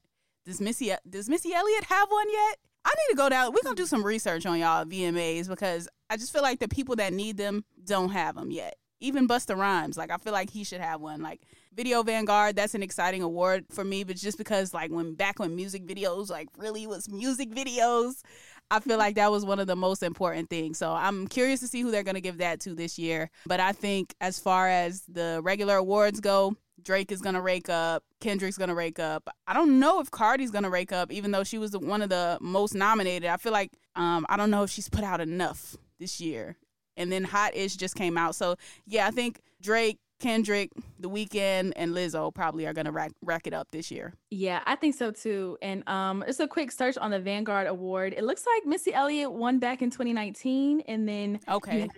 Does 0.46 0.62
Missy 0.62 0.94
does 1.10 1.28
Missy 1.28 1.52
Elliott 1.52 1.84
have 1.84 2.10
one 2.10 2.30
yet? 2.32 2.56
I 2.86 2.88
need 2.88 3.10
to 3.10 3.16
go 3.16 3.28
down. 3.28 3.52
We're 3.52 3.62
gonna 3.62 3.76
do 3.76 3.84
some 3.84 4.02
research 4.02 4.46
on 4.46 4.58
y'all 4.58 4.86
VMAs 4.86 5.46
because 5.46 5.90
I 6.08 6.16
just 6.16 6.32
feel 6.32 6.42
like 6.42 6.58
the 6.58 6.68
people 6.68 6.96
that 6.96 7.12
need 7.12 7.36
them 7.36 7.66
don't 7.84 8.08
have 8.08 8.36
them 8.36 8.50
yet. 8.50 8.76
Even 9.00 9.28
Busta 9.28 9.56
Rhymes, 9.56 9.96
like 9.96 10.10
I 10.10 10.16
feel 10.16 10.32
like 10.32 10.50
he 10.50 10.64
should 10.64 10.80
have 10.80 11.00
one. 11.00 11.20
Like 11.20 11.42
Video 11.74 12.02
Vanguard, 12.02 12.56
that's 12.56 12.74
an 12.74 12.82
exciting 12.82 13.22
award 13.22 13.66
for 13.70 13.84
me, 13.84 14.04
but 14.04 14.16
just 14.16 14.38
because 14.38 14.72
like 14.72 14.90
when 14.90 15.14
back 15.14 15.38
when 15.38 15.54
music 15.54 15.86
videos 15.86 16.30
like 16.30 16.48
really 16.56 16.86
was 16.86 17.08
music 17.10 17.50
videos, 17.50 18.22
I 18.70 18.80
feel 18.80 18.98
like 18.98 19.16
that 19.16 19.30
was 19.30 19.44
one 19.44 19.58
of 19.58 19.66
the 19.66 19.76
most 19.76 20.02
important 20.02 20.48
things. 20.48 20.78
So 20.78 20.90
I'm 20.90 21.28
curious 21.28 21.60
to 21.60 21.68
see 21.68 21.82
who 21.82 21.90
they're 21.90 22.02
gonna 22.02 22.20
give 22.20 22.38
that 22.38 22.60
to 22.60 22.74
this 22.74 22.98
year. 22.98 23.30
But 23.46 23.60
I 23.60 23.72
think 23.72 24.14
as 24.20 24.38
far 24.38 24.68
as 24.68 25.02
the 25.02 25.40
regular 25.42 25.76
awards 25.76 26.20
go, 26.20 26.56
Drake 26.82 27.12
is 27.12 27.20
gonna 27.20 27.40
rake 27.40 27.68
up. 27.68 28.02
Kendrick's 28.20 28.58
gonna 28.58 28.74
rake 28.74 28.98
up. 28.98 29.28
I 29.46 29.54
don't 29.54 29.78
know 29.78 30.00
if 30.00 30.10
Cardi's 30.10 30.50
gonna 30.50 30.70
rake 30.70 30.92
up, 30.92 31.12
even 31.12 31.30
though 31.30 31.44
she 31.44 31.58
was 31.58 31.76
one 31.76 32.02
of 32.02 32.08
the 32.08 32.38
most 32.40 32.74
nominated. 32.74 33.28
I 33.28 33.36
feel 33.36 33.52
like 33.52 33.72
um, 33.94 34.26
I 34.28 34.36
don't 34.36 34.50
know 34.50 34.62
if 34.62 34.70
she's 34.70 34.88
put 34.88 35.04
out 35.04 35.20
enough 35.20 35.76
this 35.98 36.20
year. 36.20 36.56
And 36.96 37.10
then 37.12 37.24
Hot 37.24 37.54
Ish 37.56 37.76
just 37.76 37.94
came 37.94 38.16
out, 38.16 38.34
so 38.34 38.56
yeah, 38.86 39.06
I 39.06 39.10
think 39.10 39.40
Drake, 39.62 39.98
Kendrick, 40.18 40.70
The 40.98 41.10
Weeknd, 41.10 41.72
and 41.76 41.94
Lizzo 41.94 42.34
probably 42.34 42.66
are 42.66 42.72
gonna 42.72 42.92
rack, 42.92 43.12
rack 43.22 43.46
it 43.46 43.52
up 43.52 43.68
this 43.70 43.90
year. 43.90 44.14
Yeah, 44.30 44.62
I 44.64 44.76
think 44.76 44.94
so 44.94 45.10
too. 45.10 45.58
And 45.60 45.86
um, 45.88 46.24
it's 46.26 46.40
a 46.40 46.48
quick 46.48 46.72
search 46.72 46.96
on 46.96 47.10
the 47.10 47.20
Vanguard 47.20 47.66
Award. 47.66 48.14
It 48.16 48.24
looks 48.24 48.44
like 48.46 48.66
Missy 48.66 48.94
Elliott 48.94 49.32
won 49.32 49.58
back 49.58 49.82
in 49.82 49.90
2019, 49.90 50.82
and 50.88 51.06
then 51.08 51.40
Okay. 51.48 51.88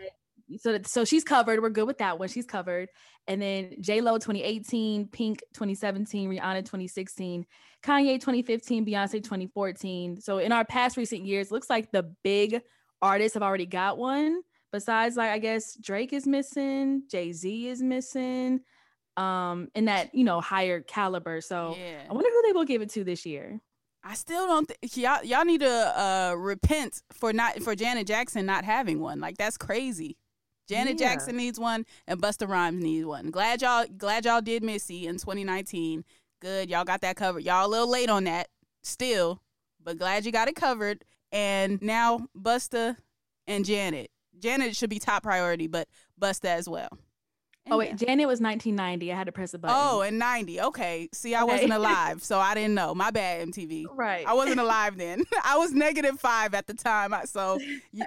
so 0.58 0.72
that, 0.72 0.88
so 0.88 1.04
she's 1.04 1.22
covered. 1.22 1.62
We're 1.62 1.70
good 1.70 1.86
with 1.86 1.98
that 1.98 2.18
one. 2.18 2.28
She's 2.28 2.46
covered. 2.46 2.88
And 3.28 3.40
then 3.42 3.74
J 3.80 4.00
Lo 4.00 4.14
2018, 4.14 5.08
Pink 5.08 5.40
2017, 5.52 6.30
Rihanna 6.30 6.60
2016, 6.64 7.44
Kanye 7.84 8.14
2015, 8.14 8.86
Beyonce 8.86 9.22
2014. 9.22 10.20
So 10.22 10.38
in 10.38 10.50
our 10.50 10.64
past 10.64 10.96
recent 10.96 11.24
years, 11.26 11.50
looks 11.52 11.68
like 11.68 11.92
the 11.92 12.04
big 12.24 12.62
artists 13.02 13.34
have 13.34 13.42
already 13.42 13.66
got 13.66 13.98
one. 13.98 14.40
Besides, 14.72 15.16
like 15.16 15.30
I 15.30 15.38
guess 15.38 15.76
Drake 15.76 16.12
is 16.12 16.26
missing, 16.26 17.02
Jay 17.10 17.32
Z 17.32 17.68
is 17.68 17.82
missing, 17.82 18.60
um, 19.16 19.68
in 19.74 19.86
that 19.86 20.14
you 20.14 20.24
know 20.24 20.40
higher 20.40 20.80
caliber. 20.80 21.40
So 21.40 21.76
yeah. 21.78 22.02
I 22.08 22.12
wonder 22.12 22.30
who 22.30 22.42
they 22.46 22.52
will 22.52 22.64
give 22.64 22.82
it 22.82 22.90
to 22.90 23.04
this 23.04 23.24
year. 23.26 23.60
I 24.04 24.14
still 24.14 24.46
don't 24.46 24.66
think 24.66 24.96
y'all 24.96 25.24
y'all 25.24 25.44
need 25.44 25.60
to 25.60 26.00
uh, 26.00 26.34
repent 26.36 27.02
for 27.12 27.32
not 27.32 27.62
for 27.62 27.74
Janet 27.74 28.06
Jackson 28.06 28.46
not 28.46 28.64
having 28.64 29.00
one. 29.00 29.20
Like 29.20 29.36
that's 29.36 29.56
crazy. 29.56 30.16
Janet 30.68 31.00
Yeah. 31.00 31.08
Jackson 31.08 31.36
needs 31.36 31.58
one, 31.58 31.86
and 32.06 32.20
Busta 32.20 32.46
Rhymes 32.46 32.82
needs 32.82 33.06
one. 33.06 33.30
Glad 33.30 33.62
y'all 33.62 33.86
glad 33.96 34.24
y'all 34.24 34.42
did 34.42 34.62
Missy 34.62 35.06
in 35.06 35.16
2019. 35.16 36.04
Good, 36.40 36.70
y'all 36.70 36.84
got 36.84 37.00
that 37.00 37.16
covered. 37.16 37.42
Y'all 37.42 37.66
a 37.66 37.68
little 37.68 37.90
late 37.90 38.10
on 38.10 38.24
that 38.24 38.48
still, 38.82 39.42
but 39.82 39.98
glad 39.98 40.24
you 40.24 40.32
got 40.32 40.48
it 40.48 40.54
covered. 40.54 41.04
And 41.32 41.82
now 41.82 42.28
Busta 42.38 42.96
and 43.46 43.64
Janet. 43.64 44.10
Janet 44.40 44.76
should 44.76 44.90
be 44.90 44.98
top 44.98 45.22
priority, 45.22 45.66
but 45.66 45.88
Busta 46.20 46.46
as 46.46 46.68
well. 46.68 46.88
Oh 47.70 47.76
wait, 47.76 47.90
And- 47.90 47.98
Janet 47.98 48.26
was 48.26 48.40
1990. 48.40 49.12
I 49.12 49.16
had 49.16 49.26
to 49.26 49.32
press 49.32 49.52
a 49.52 49.58
button. 49.58 49.76
Oh, 49.78 50.00
and 50.00 50.18
90. 50.18 50.60
Okay. 50.62 51.08
See, 51.12 51.34
I 51.34 51.42
Okay. 51.42 51.52
wasn't 51.52 51.72
alive, 51.74 52.22
so 52.22 52.38
I 52.38 52.54
didn't 52.54 52.74
know. 52.74 52.94
My 52.94 53.10
bad, 53.10 53.46
MTV. 53.48 53.84
right. 53.94 54.26
I 54.26 54.32
wasn't 54.32 54.58
alive 54.66 54.96
then. 54.96 55.24
I 55.44 55.58
was 55.58 55.72
negative 55.72 56.18
five 56.18 56.54
at 56.54 56.66
the 56.66 56.72
time. 56.74 57.12
So 57.26 57.58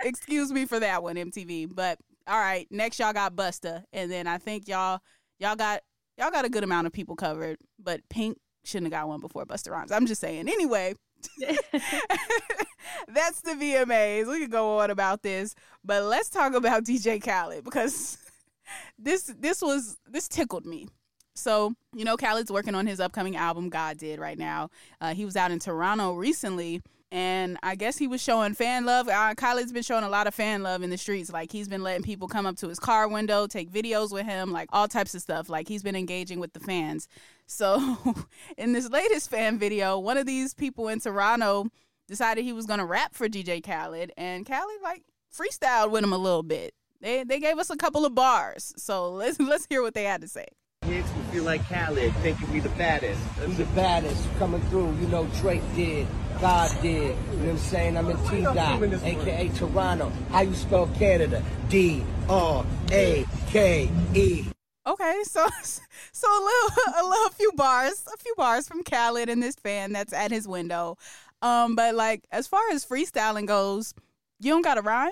excuse 0.04 0.52
me 0.52 0.66
for 0.66 0.80
that 0.80 1.04
one, 1.04 1.16
MTV. 1.16 1.76
But 1.76 2.00
all 2.28 2.40
right, 2.40 2.68
next 2.72 3.00
y'all 3.00 3.14
got 3.14 3.36
Busta, 3.36 3.84
and 3.94 4.12
then 4.12 4.26
I 4.28 4.38
think 4.40 4.68
y'all 4.68 5.00
y'all 5.40 5.56
got 5.56 5.82
y'all 6.18 6.32
got 6.32 6.46
a 6.46 6.50
good 6.50 6.64
amount 6.64 6.88
of 6.88 6.94
people 6.94 7.16
covered. 7.16 7.58
But 7.78 8.02
Pink 8.10 8.38
shouldn't 8.64 8.92
have 8.92 9.00
got 9.02 9.08
one 9.10 9.20
before 9.20 9.46
Busta 9.46 9.70
Rhymes. 9.72 9.92
I'm 9.92 10.06
just 10.08 10.22
saying. 10.22 10.48
Anyway, 10.50 10.96
that's 13.08 13.42
the 13.42 13.52
VMAs. 13.52 14.28
We 14.28 14.40
could 14.42 14.52
go 14.52 14.80
on 14.80 14.90
about 14.90 15.22
this, 15.22 15.56
but 15.84 16.04
let's 16.04 16.30
talk 16.30 16.54
about 16.54 16.84
DJ 16.84 17.22
Khaled 17.24 17.64
because 17.64 18.18
this 19.00 19.34
this 19.40 19.62
was 19.62 19.98
this 20.08 20.28
tickled 20.28 20.66
me. 20.66 20.88
So 21.36 21.74
you 21.96 22.06
know, 22.06 22.18
Khaled's 22.18 22.52
working 22.52 22.76
on 22.76 22.88
his 22.88 23.00
upcoming 23.00 23.36
album. 23.36 23.70
God 23.70 23.98
did 23.98 24.20
right 24.20 24.38
now. 24.38 24.70
Uh, 25.00 25.14
he 25.14 25.26
was 25.26 25.36
out 25.36 25.52
in 25.52 25.60
Toronto 25.60 26.14
recently, 26.14 26.82
and 27.12 27.58
I 27.62 27.76
guess 27.76 27.98
he 27.98 28.08
was 28.08 28.22
showing 28.22 28.54
fan 28.54 28.86
love. 28.86 29.10
Uh, 29.10 29.36
Khaled's 29.36 29.74
been 29.74 29.84
showing 29.84 30.06
a 30.06 30.10
lot 30.10 30.28
of 30.28 30.34
fan 30.34 30.64
love 30.64 30.82
in 30.82 30.90
the 30.90 30.98
streets. 30.98 31.32
Like 31.32 31.52
he's 31.52 31.68
been 31.68 31.84
letting 31.84 32.04
people 32.04 32.28
come 32.28 32.46
up 32.46 32.56
to 32.58 32.70
his 32.70 32.80
car 32.80 33.08
window, 33.08 33.48
take 33.48 33.70
videos 33.70 34.12
with 34.12 34.26
him, 34.26 34.52
like 34.52 34.70
all 34.72 34.88
types 34.88 35.14
of 35.14 35.22
stuff. 35.22 35.50
Like 35.50 35.68
he's 35.68 35.84
been 35.84 35.96
engaging 35.96 36.40
with 36.40 36.54
the 36.54 36.62
fans. 36.62 37.08
So 37.48 37.98
in 38.58 38.72
this 38.72 38.90
latest 38.90 39.30
fan 39.30 39.60
video, 39.60 40.00
one 40.00 40.18
of 40.18 40.26
these 40.26 40.54
people 40.54 40.88
in 40.88 41.02
Toronto 41.02 41.68
decided 42.08 42.44
he 42.44 42.54
was 42.54 42.66
gonna 42.66 42.86
rap 42.86 43.14
for 43.14 43.28
DJ 43.28 43.62
Khaled, 43.62 44.12
and 44.18 44.46
Khaled 44.46 44.82
like 44.82 45.04
freestyled 45.36 45.92
with 45.92 46.04
him 46.04 46.14
a 46.14 46.18
little 46.18 46.44
bit. 46.44 46.74
They 47.02 47.26
they 47.26 47.40
gave 47.40 47.58
us 47.58 47.70
a 47.70 47.76
couple 47.78 48.06
of 48.06 48.16
bars. 48.16 48.74
So 48.78 49.10
let's 49.12 49.40
let's 49.40 49.66
hear 49.70 49.82
what 49.82 49.94
they 49.94 50.04
had 50.04 50.22
to 50.22 50.28
say. 50.30 50.48
Kids 50.84 51.08
who 51.12 51.22
feel 51.32 51.44
like 51.44 51.62
Khaled, 51.68 52.14
thinking 52.18 52.52
we 52.52 52.60
the 52.60 52.70
baddest. 52.70 53.22
We 53.46 53.54
the 53.54 53.66
baddest 53.66 54.24
coming 54.40 54.62
through. 54.64 54.96
You 55.00 55.08
know 55.08 55.26
Drake 55.40 55.62
did, 55.76 56.08
God 56.42 56.72
did. 56.82 56.94
You 56.94 57.08
know 57.12 57.14
what 57.14 57.50
I'm 57.50 57.58
saying? 57.60 57.98
I'm 57.98 58.10
in 58.10 58.18
T 58.28 58.42
Dot, 58.42 58.82
aka 59.04 59.50
Toronto. 59.50 60.12
How 60.32 60.42
you 60.42 60.56
spell 60.56 60.88
Canada? 60.98 61.44
D 61.70 62.04
R 62.28 62.66
A 62.92 63.26
K 63.48 63.88
E. 64.16 64.46
Okay, 64.88 65.22
so 65.24 65.48
so 66.12 66.28
a 66.28 66.42
little 66.44 66.70
a 66.98 67.04
little 67.08 67.30
few 67.30 67.52
bars, 67.52 68.04
a 68.12 68.18
few 68.18 68.34
bars 68.36 68.68
from 68.68 68.84
Khaled 68.84 69.30
and 69.30 69.42
this 69.42 69.56
fan 69.56 69.92
that's 69.92 70.14
at 70.14 70.32
his 70.32 70.48
window. 70.48 70.98
Um, 71.44 71.76
but 71.76 71.94
like 71.94 72.26
as 72.32 72.48
far 72.48 72.72
as 72.72 72.84
freestyling 72.84 73.46
goes, 73.46 73.94
you 74.40 74.52
don't 74.52 74.64
got 74.64 74.80
a 74.80 74.82
rhyme. 74.82 75.12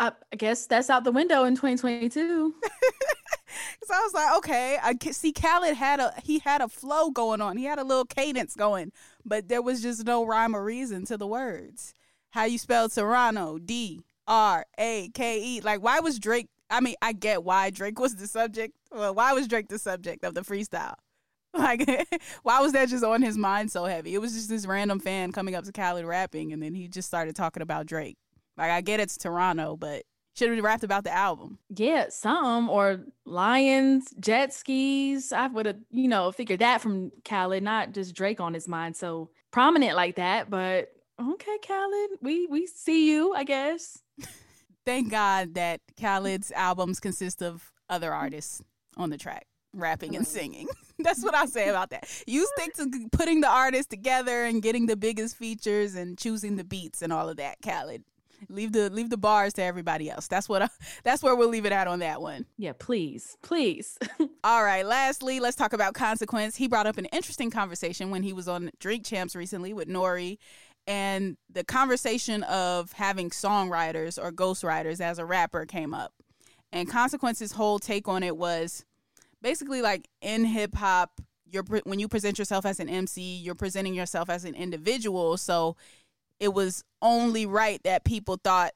I, 0.00 0.12
I 0.32 0.36
guess 0.36 0.66
that's 0.66 0.88
out 0.88 1.04
the 1.04 1.12
window 1.12 1.44
in 1.44 1.54
2022. 1.54 2.54
So 2.62 3.94
I 3.94 4.00
was 4.00 4.14
like, 4.14 4.36
okay, 4.38 4.78
I 4.82 4.96
see 5.12 5.30
Khaled 5.30 5.76
had 5.76 6.00
a 6.00 6.14
he 6.24 6.38
had 6.38 6.62
a 6.62 6.68
flow 6.68 7.10
going 7.10 7.42
on. 7.42 7.58
He 7.58 7.64
had 7.64 7.78
a 7.78 7.84
little 7.84 8.06
cadence 8.06 8.56
going, 8.56 8.92
but 9.26 9.48
there 9.48 9.60
was 9.60 9.82
just 9.82 10.06
no 10.06 10.24
rhyme 10.24 10.56
or 10.56 10.64
reason 10.64 11.04
to 11.04 11.18
the 11.18 11.26
words. 11.26 11.92
How 12.30 12.44
you 12.44 12.56
spell 12.56 12.88
Toronto? 12.88 13.58
D 13.58 14.02
R 14.26 14.64
A 14.78 15.10
K 15.12 15.42
E. 15.42 15.60
Like 15.60 15.82
why 15.82 16.00
was 16.00 16.18
Drake 16.18 16.48
I 16.70 16.80
mean, 16.80 16.94
I 17.02 17.12
get 17.12 17.44
why 17.44 17.68
Drake 17.68 17.98
was 17.98 18.14
the 18.14 18.26
subject. 18.26 18.74
Well, 18.90 19.14
why 19.14 19.34
was 19.34 19.48
Drake 19.48 19.68
the 19.68 19.78
subject 19.78 20.24
of 20.24 20.34
the 20.34 20.40
freestyle? 20.40 20.94
Like 21.52 21.84
why 22.44 22.60
was 22.60 22.72
that 22.72 22.88
just 22.88 23.02
on 23.02 23.22
his 23.22 23.36
mind 23.36 23.72
so 23.72 23.84
heavy? 23.84 24.14
It 24.14 24.18
was 24.18 24.32
just 24.32 24.48
this 24.48 24.66
random 24.66 25.00
fan 25.00 25.32
coming 25.32 25.56
up 25.56 25.64
to 25.64 25.72
Khaled 25.72 26.06
rapping 26.06 26.52
and 26.52 26.62
then 26.62 26.74
he 26.74 26.88
just 26.88 27.08
started 27.08 27.34
talking 27.34 27.60
about 27.62 27.86
Drake. 27.86 28.16
Like 28.56 28.70
I 28.70 28.80
get 28.80 29.00
it's 29.00 29.16
Toronto, 29.16 29.76
but 29.76 30.04
should 30.34 30.50
have 30.50 30.64
rapped 30.64 30.84
about 30.84 31.04
the 31.04 31.12
album. 31.12 31.58
yeah, 31.76 32.06
some 32.08 32.70
or 32.70 33.00
lions, 33.26 34.06
jet 34.20 34.52
skis. 34.54 35.32
I 35.32 35.48
would 35.48 35.66
have, 35.66 35.76
you 35.90 36.08
know, 36.08 36.30
figured 36.32 36.60
that 36.60 36.80
from 36.80 37.10
Khaled, 37.24 37.62
not 37.62 37.92
just 37.92 38.14
Drake 38.14 38.40
on 38.40 38.54
his 38.54 38.68
mind. 38.68 38.96
So 38.96 39.30
prominent 39.50 39.96
like 39.96 40.16
that, 40.16 40.48
but 40.48 40.92
okay, 41.20 41.58
Khaled, 41.66 42.10
we 42.22 42.46
we 42.46 42.66
see 42.66 43.10
you, 43.10 43.34
I 43.34 43.44
guess. 43.44 43.98
thank 44.86 45.10
God 45.10 45.54
that 45.54 45.80
Khaled's 45.98 46.52
albums 46.52 47.00
consist 47.00 47.42
of 47.42 47.70
other 47.88 48.12
artists 48.12 48.62
on 48.96 49.10
the 49.10 49.18
track, 49.18 49.46
rapping 49.74 50.16
and 50.16 50.26
singing. 50.26 50.68
That's 50.98 51.22
what 51.22 51.34
I'll 51.34 51.48
say 51.48 51.68
about 51.68 51.90
that. 51.90 52.08
You 52.26 52.46
stick 52.56 52.74
to 52.74 53.08
putting 53.12 53.40
the 53.40 53.48
artists 53.48 53.88
together 53.88 54.44
and 54.44 54.62
getting 54.62 54.86
the 54.86 54.96
biggest 54.96 55.36
features 55.36 55.94
and 55.94 56.16
choosing 56.18 56.56
the 56.56 56.64
beats 56.64 57.02
and 57.02 57.12
all 57.12 57.28
of 57.28 57.36
that, 57.38 57.56
Khaled. 57.62 58.04
Leave 58.48 58.72
the 58.72 58.90
leave 58.90 59.10
the 59.10 59.16
bars 59.16 59.52
to 59.54 59.62
everybody 59.62 60.10
else. 60.10 60.26
That's 60.26 60.48
what 60.48 60.62
I, 60.62 60.68
that's 61.04 61.22
where 61.22 61.34
we'll 61.34 61.48
leave 61.48 61.66
it 61.66 61.72
at 61.72 61.86
on 61.86 62.00
that 62.00 62.20
one. 62.20 62.46
Yeah, 62.56 62.72
please, 62.78 63.36
please. 63.42 63.98
All 64.44 64.64
right, 64.64 64.84
lastly, 64.84 65.40
let's 65.40 65.56
talk 65.56 65.72
about 65.72 65.94
Consequence. 65.94 66.56
He 66.56 66.68
brought 66.68 66.86
up 66.86 66.98
an 66.98 67.06
interesting 67.06 67.50
conversation 67.50 68.10
when 68.10 68.22
he 68.22 68.32
was 68.32 68.48
on 68.48 68.70
Drink 68.78 69.04
Champs 69.04 69.36
recently 69.36 69.72
with 69.72 69.88
N.O.R.E. 69.88 70.38
and 70.86 71.36
the 71.50 71.64
conversation 71.64 72.42
of 72.44 72.92
having 72.92 73.30
songwriters 73.30 74.22
or 74.22 74.32
ghostwriters 74.32 75.00
as 75.00 75.18
a 75.18 75.24
rapper 75.24 75.66
came 75.66 75.94
up. 75.94 76.12
And 76.72 76.88
Consequence's 76.88 77.52
whole 77.52 77.78
take 77.78 78.08
on 78.08 78.22
it 78.22 78.36
was 78.36 78.84
basically 79.42 79.82
like 79.82 80.08
in 80.20 80.44
hip 80.44 80.74
hop, 80.74 81.20
you're 81.52 81.64
when 81.84 81.98
you 81.98 82.08
present 82.08 82.38
yourself 82.38 82.64
as 82.64 82.80
an 82.80 82.88
MC, 82.88 83.20
you're 83.20 83.54
presenting 83.54 83.94
yourself 83.94 84.30
as 84.30 84.44
an 84.44 84.54
individual, 84.54 85.36
so 85.36 85.76
it 86.40 86.52
was 86.54 86.82
only 87.02 87.46
right 87.46 87.80
that 87.84 88.04
people 88.04 88.38
thought 88.42 88.72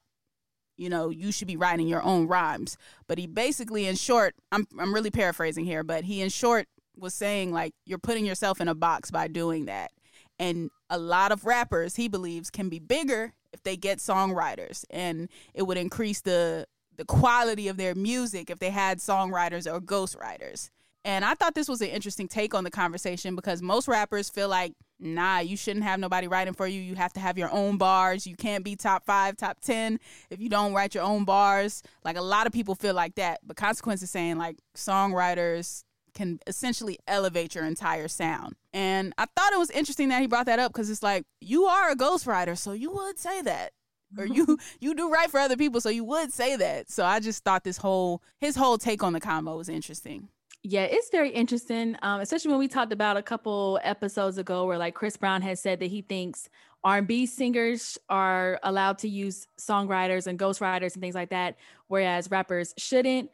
you 0.76 0.88
know, 0.88 1.08
you 1.08 1.30
should 1.30 1.46
be 1.46 1.56
writing 1.56 1.86
your 1.86 2.02
own 2.02 2.26
rhymes. 2.26 2.76
But 3.06 3.18
he 3.18 3.26
basically, 3.26 3.86
in 3.86 3.96
short, 3.96 4.34
I'm 4.50 4.66
I'm 4.78 4.92
really 4.92 5.10
paraphrasing 5.10 5.64
here, 5.64 5.84
but 5.84 6.04
he 6.04 6.20
in 6.20 6.30
short 6.30 6.66
was 6.96 7.14
saying 7.14 7.52
like 7.52 7.74
you're 7.84 7.98
putting 7.98 8.26
yourself 8.26 8.60
in 8.60 8.68
a 8.68 8.74
box 8.74 9.10
by 9.10 9.28
doing 9.28 9.66
that. 9.66 9.92
And 10.38 10.70
a 10.90 10.98
lot 10.98 11.30
of 11.30 11.44
rappers, 11.44 11.96
he 11.96 12.08
believes, 12.08 12.50
can 12.50 12.68
be 12.68 12.80
bigger 12.80 13.34
if 13.52 13.62
they 13.62 13.76
get 13.76 13.98
songwriters, 13.98 14.84
and 14.90 15.28
it 15.54 15.62
would 15.62 15.78
increase 15.78 16.20
the 16.20 16.66
the 16.96 17.04
quality 17.04 17.68
of 17.68 17.76
their 17.76 17.94
music 17.94 18.50
if 18.50 18.58
they 18.58 18.70
had 18.70 18.98
songwriters 18.98 19.72
or 19.72 19.80
ghostwriters. 19.80 20.70
And 21.04 21.24
I 21.24 21.34
thought 21.34 21.54
this 21.54 21.68
was 21.68 21.82
an 21.82 21.88
interesting 21.88 22.28
take 22.28 22.54
on 22.54 22.64
the 22.64 22.70
conversation 22.70 23.34
because 23.34 23.60
most 23.60 23.88
rappers 23.88 24.30
feel 24.30 24.48
like, 24.48 24.72
nah, 25.04 25.38
you 25.38 25.56
shouldn't 25.56 25.84
have 25.84 26.00
nobody 26.00 26.26
writing 26.26 26.54
for 26.54 26.66
you. 26.66 26.80
You 26.80 26.94
have 26.94 27.12
to 27.12 27.20
have 27.20 27.38
your 27.38 27.50
own 27.52 27.76
bars. 27.76 28.26
You 28.26 28.34
can't 28.34 28.64
be 28.64 28.74
top 28.74 29.04
five, 29.04 29.36
top 29.36 29.60
10 29.60 30.00
if 30.30 30.40
you 30.40 30.48
don't 30.48 30.72
write 30.72 30.94
your 30.94 31.04
own 31.04 31.24
bars. 31.24 31.82
Like 32.04 32.16
a 32.16 32.22
lot 32.22 32.46
of 32.46 32.52
people 32.52 32.74
feel 32.74 32.94
like 32.94 33.14
that. 33.16 33.40
But 33.44 33.56
Consequence 33.56 34.02
is 34.02 34.10
saying, 34.10 34.38
like, 34.38 34.56
songwriters 34.74 35.84
can 36.14 36.38
essentially 36.46 36.98
elevate 37.06 37.54
your 37.54 37.64
entire 37.64 38.08
sound. 38.08 38.54
And 38.72 39.12
I 39.18 39.26
thought 39.36 39.52
it 39.52 39.58
was 39.58 39.70
interesting 39.70 40.08
that 40.08 40.20
he 40.20 40.26
brought 40.26 40.46
that 40.46 40.58
up 40.58 40.72
because 40.72 40.88
it's 40.88 41.02
like, 41.02 41.24
you 41.40 41.64
are 41.64 41.90
a 41.90 41.96
ghostwriter, 41.96 42.56
so 42.56 42.72
you 42.72 42.90
would 42.92 43.18
say 43.18 43.42
that 43.42 43.72
or 44.16 44.26
you 44.26 44.58
you 44.80 44.94
do 44.94 45.10
write 45.10 45.30
for 45.30 45.40
other 45.40 45.56
people 45.56 45.80
so 45.80 45.88
you 45.88 46.04
would 46.04 46.32
say 46.32 46.56
that 46.56 46.90
so 46.90 47.04
i 47.04 47.18
just 47.18 47.42
thought 47.42 47.64
this 47.64 47.78
whole 47.78 48.22
his 48.38 48.54
whole 48.54 48.78
take 48.78 49.02
on 49.02 49.12
the 49.12 49.20
combo 49.20 49.56
was 49.56 49.68
interesting 49.68 50.28
Yeah, 50.66 50.84
it's 50.84 51.10
very 51.10 51.28
interesting, 51.30 51.96
um, 52.00 52.20
especially 52.22 52.50
when 52.50 52.58
we 52.58 52.68
talked 52.68 52.92
about 52.92 53.18
a 53.18 53.22
couple 53.22 53.78
episodes 53.82 54.38
ago 54.38 54.64
where 54.64 54.78
like 54.78 54.94
Chris 54.94 55.16
Brown 55.16 55.42
has 55.42 55.60
said 55.60 55.78
that 55.80 55.88
he 55.90 56.00
thinks 56.00 56.48
R&B 56.82 57.26
singers 57.26 57.98
are 58.08 58.58
allowed 58.62 58.96
to 58.98 59.08
use 59.08 59.46
songwriters 59.60 60.26
and 60.26 60.38
ghostwriters 60.38 60.94
and 60.94 61.02
things 61.02 61.14
like 61.14 61.28
that, 61.30 61.56
whereas 61.88 62.30
rappers 62.30 62.72
shouldn't. 62.78 63.30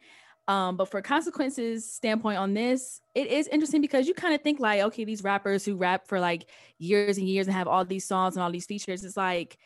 Um, 0.49 0.75
but 0.75 0.89
for 0.91 1.01
Consequence's 1.01 1.89
standpoint 1.89 2.37
on 2.37 2.53
this, 2.53 2.99
it 3.15 3.27
is 3.27 3.47
interesting 3.47 3.79
because 3.79 4.07
you 4.07 4.13
kind 4.13 4.33
of 4.35 4.41
think 4.41 4.59
like, 4.59 4.81
okay, 4.81 5.05
these 5.05 5.23
rappers 5.23 5.63
who 5.63 5.77
rap 5.77 6.07
for 6.07 6.19
like 6.19 6.49
years 6.79 7.17
and 7.17 7.29
years 7.29 7.47
and 7.47 7.55
have 7.55 7.67
all 7.67 7.85
these 7.85 8.05
songs 8.05 8.35
and 8.35 8.43
all 8.43 8.51
these 8.51 8.65
features, 8.65 9.05
it's 9.05 9.15
like, 9.15 9.57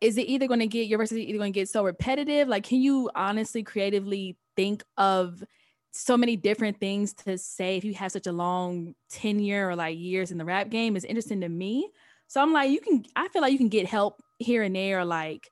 is 0.00 0.16
it 0.18 0.28
either 0.28 0.46
going 0.46 0.60
to 0.60 0.66
get 0.68 0.86
your 0.86 0.98
verse 0.98 1.10
either 1.12 1.38
going 1.38 1.52
to 1.52 1.58
get 1.60 1.68
so 1.68 1.84
repetitive? 1.84 2.46
Like, 2.46 2.64
can 2.64 2.80
you 2.80 3.10
honestly 3.16 3.64
creatively 3.64 4.38
think 4.56 4.84
of 4.96 5.42
so 5.90 6.16
many 6.16 6.36
different 6.36 6.78
things 6.78 7.12
to 7.12 7.38
say 7.38 7.76
if 7.76 7.84
you 7.84 7.94
have 7.94 8.12
such 8.12 8.26
a 8.26 8.32
long 8.32 8.94
tenure 9.10 9.68
or 9.68 9.76
like 9.76 9.98
years 9.98 10.30
in 10.30 10.38
the 10.38 10.44
rap 10.44 10.68
game 10.68 10.96
is 10.96 11.04
interesting 11.04 11.40
to 11.40 11.48
me. 11.48 11.88
So 12.26 12.42
I'm 12.42 12.52
like, 12.52 12.70
you 12.70 12.80
can, 12.80 13.04
I 13.16 13.28
feel 13.28 13.42
like 13.42 13.52
you 13.52 13.58
can 13.58 13.68
get 13.68 13.86
help 13.86 14.22
here 14.38 14.62
and 14.62 14.76
there, 14.76 15.04
like 15.04 15.48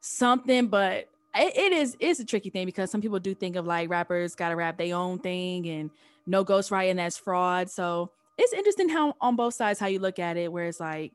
something, 0.00 0.68
but 0.68 1.08
it, 1.34 1.56
it 1.56 1.72
is, 1.72 1.96
it's 2.00 2.20
a 2.20 2.24
tricky 2.24 2.50
thing 2.50 2.66
because 2.66 2.90
some 2.90 3.00
people 3.00 3.18
do 3.18 3.34
think 3.34 3.56
of 3.56 3.66
like 3.66 3.90
rappers 3.90 4.34
got 4.34 4.50
to 4.50 4.56
rap 4.56 4.78
their 4.78 4.94
own 4.94 5.18
thing 5.18 5.66
and 5.68 5.90
no 6.26 6.44
ghostwriting, 6.44 6.96
that's 6.96 7.18
fraud. 7.18 7.68
So 7.68 8.12
it's 8.38 8.52
interesting 8.52 8.88
how 8.88 9.14
on 9.20 9.36
both 9.36 9.54
sides, 9.54 9.80
how 9.80 9.88
you 9.88 9.98
look 9.98 10.18
at 10.18 10.36
it, 10.36 10.52
where 10.52 10.66
it's 10.66 10.80
like, 10.80 11.12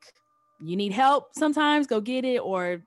you 0.62 0.76
need 0.76 0.92
help 0.92 1.30
sometimes, 1.36 1.88
go 1.88 2.02
get 2.02 2.26
it. 2.26 2.40
Or 2.40 2.82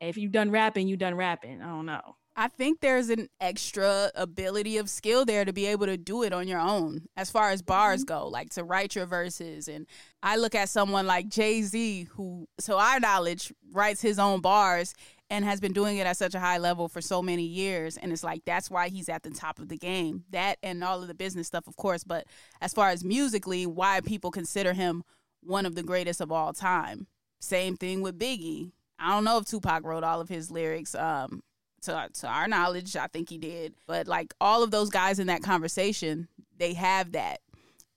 if 0.00 0.16
you've 0.16 0.32
done 0.32 0.50
rapping, 0.50 0.88
you 0.88 0.96
done 0.96 1.14
rapping. 1.14 1.62
I 1.62 1.66
don't 1.66 1.86
know. 1.86 2.16
I 2.34 2.48
think 2.48 2.80
there's 2.80 3.10
an 3.10 3.28
extra 3.40 4.10
ability 4.14 4.78
of 4.78 4.88
skill 4.88 5.26
there 5.26 5.44
to 5.44 5.52
be 5.52 5.66
able 5.66 5.84
to 5.86 5.98
do 5.98 6.22
it 6.22 6.32
on 6.32 6.48
your 6.48 6.60
own 6.60 7.02
as 7.14 7.30
far 7.30 7.50
as 7.50 7.60
bars 7.60 8.04
go, 8.04 8.26
like 8.26 8.48
to 8.50 8.64
write 8.64 8.94
your 8.94 9.04
verses. 9.04 9.68
And 9.68 9.86
I 10.22 10.36
look 10.36 10.54
at 10.54 10.70
someone 10.70 11.06
like 11.06 11.28
Jay 11.28 11.60
Z, 11.62 12.04
who, 12.14 12.48
to 12.62 12.76
our 12.76 12.98
knowledge, 12.98 13.52
writes 13.70 14.00
his 14.00 14.18
own 14.18 14.40
bars 14.40 14.94
and 15.28 15.44
has 15.44 15.60
been 15.60 15.74
doing 15.74 15.98
it 15.98 16.06
at 16.06 16.16
such 16.16 16.34
a 16.34 16.40
high 16.40 16.56
level 16.56 16.88
for 16.88 17.02
so 17.02 17.20
many 17.20 17.42
years. 17.42 17.98
And 17.98 18.12
it's 18.12 18.24
like 18.24 18.44
that's 18.46 18.70
why 18.70 18.88
he's 18.88 19.10
at 19.10 19.22
the 19.22 19.30
top 19.30 19.58
of 19.58 19.68
the 19.68 19.76
game. 19.76 20.24
That 20.30 20.56
and 20.62 20.82
all 20.82 21.02
of 21.02 21.08
the 21.08 21.14
business 21.14 21.48
stuff, 21.48 21.66
of 21.66 21.76
course. 21.76 22.02
But 22.02 22.26
as 22.62 22.72
far 22.72 22.88
as 22.88 23.04
musically, 23.04 23.66
why 23.66 24.00
people 24.00 24.30
consider 24.30 24.72
him 24.72 25.04
one 25.42 25.66
of 25.66 25.74
the 25.74 25.82
greatest 25.82 26.22
of 26.22 26.32
all 26.32 26.54
time. 26.54 27.08
Same 27.40 27.76
thing 27.76 28.00
with 28.00 28.18
Biggie. 28.18 28.72
I 28.98 29.10
don't 29.10 29.24
know 29.24 29.38
if 29.38 29.44
Tupac 29.44 29.84
wrote 29.84 30.04
all 30.04 30.20
of 30.20 30.28
his 30.28 30.50
lyrics. 30.50 30.94
Um, 30.94 31.42
to 31.82 32.08
to 32.20 32.26
our 32.26 32.48
knowledge, 32.48 32.96
I 32.96 33.06
think 33.06 33.28
he 33.28 33.38
did. 33.38 33.74
But 33.86 34.06
like 34.06 34.34
all 34.40 34.62
of 34.62 34.70
those 34.70 34.90
guys 34.90 35.18
in 35.18 35.26
that 35.28 35.42
conversation, 35.42 36.28
they 36.58 36.74
have 36.74 37.12
that. 37.12 37.40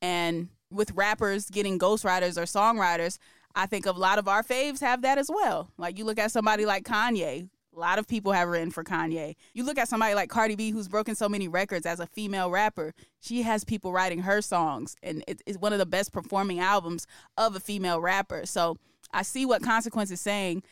And 0.02 0.50
with 0.72 0.92
rappers 0.92 1.50
getting 1.50 1.80
ghostwriters 1.80 2.38
or 2.38 2.44
songwriters, 2.44 3.18
I 3.56 3.66
think 3.66 3.86
a 3.86 3.92
lot 3.92 4.20
of 4.20 4.28
our 4.28 4.44
faves 4.44 4.82
have 4.82 5.02
that 5.04 5.18
as 5.18 5.30
well. 5.30 5.72
Like 5.78 5.98
you 5.98 6.06
look 6.06 6.20
at 6.20 6.32
somebody 6.32 6.66
like 6.66 6.84
Kanye. 6.84 7.50
A 7.76 7.80
lot 7.80 8.00
of 8.00 8.08
people 8.08 8.32
have 8.32 8.48
written 8.48 8.72
for 8.72 8.86
Kanye. 8.86 9.36
You 9.54 9.66
look 9.66 9.78
at 9.78 9.90
somebody 9.90 10.14
like 10.14 10.30
Cardi 10.30 10.56
B, 10.56 10.72
who's 10.72 10.88
broken 10.88 11.14
so 11.14 11.28
many 11.28 11.50
records 11.50 11.86
as 11.86 12.00
a 12.00 12.08
female 12.08 12.50
rapper. 12.50 12.94
She 13.20 13.42
has 13.42 13.66
people 13.66 13.92
writing 13.92 14.20
her 14.20 14.42
songs, 14.42 14.96
and 15.04 15.26
it's 15.28 15.58
one 15.58 15.74
of 15.74 15.80
the 15.80 15.86
best 15.86 16.14
performing 16.14 16.60
albums 16.62 17.06
of 17.38 17.54
a 17.54 17.60
female 17.60 18.00
rapper. 18.00 18.46
So 18.46 18.78
I 19.12 19.24
see 19.24 19.46
what 19.46 19.62
Consequence 19.62 20.10
is 20.10 20.22
saying 20.22 20.64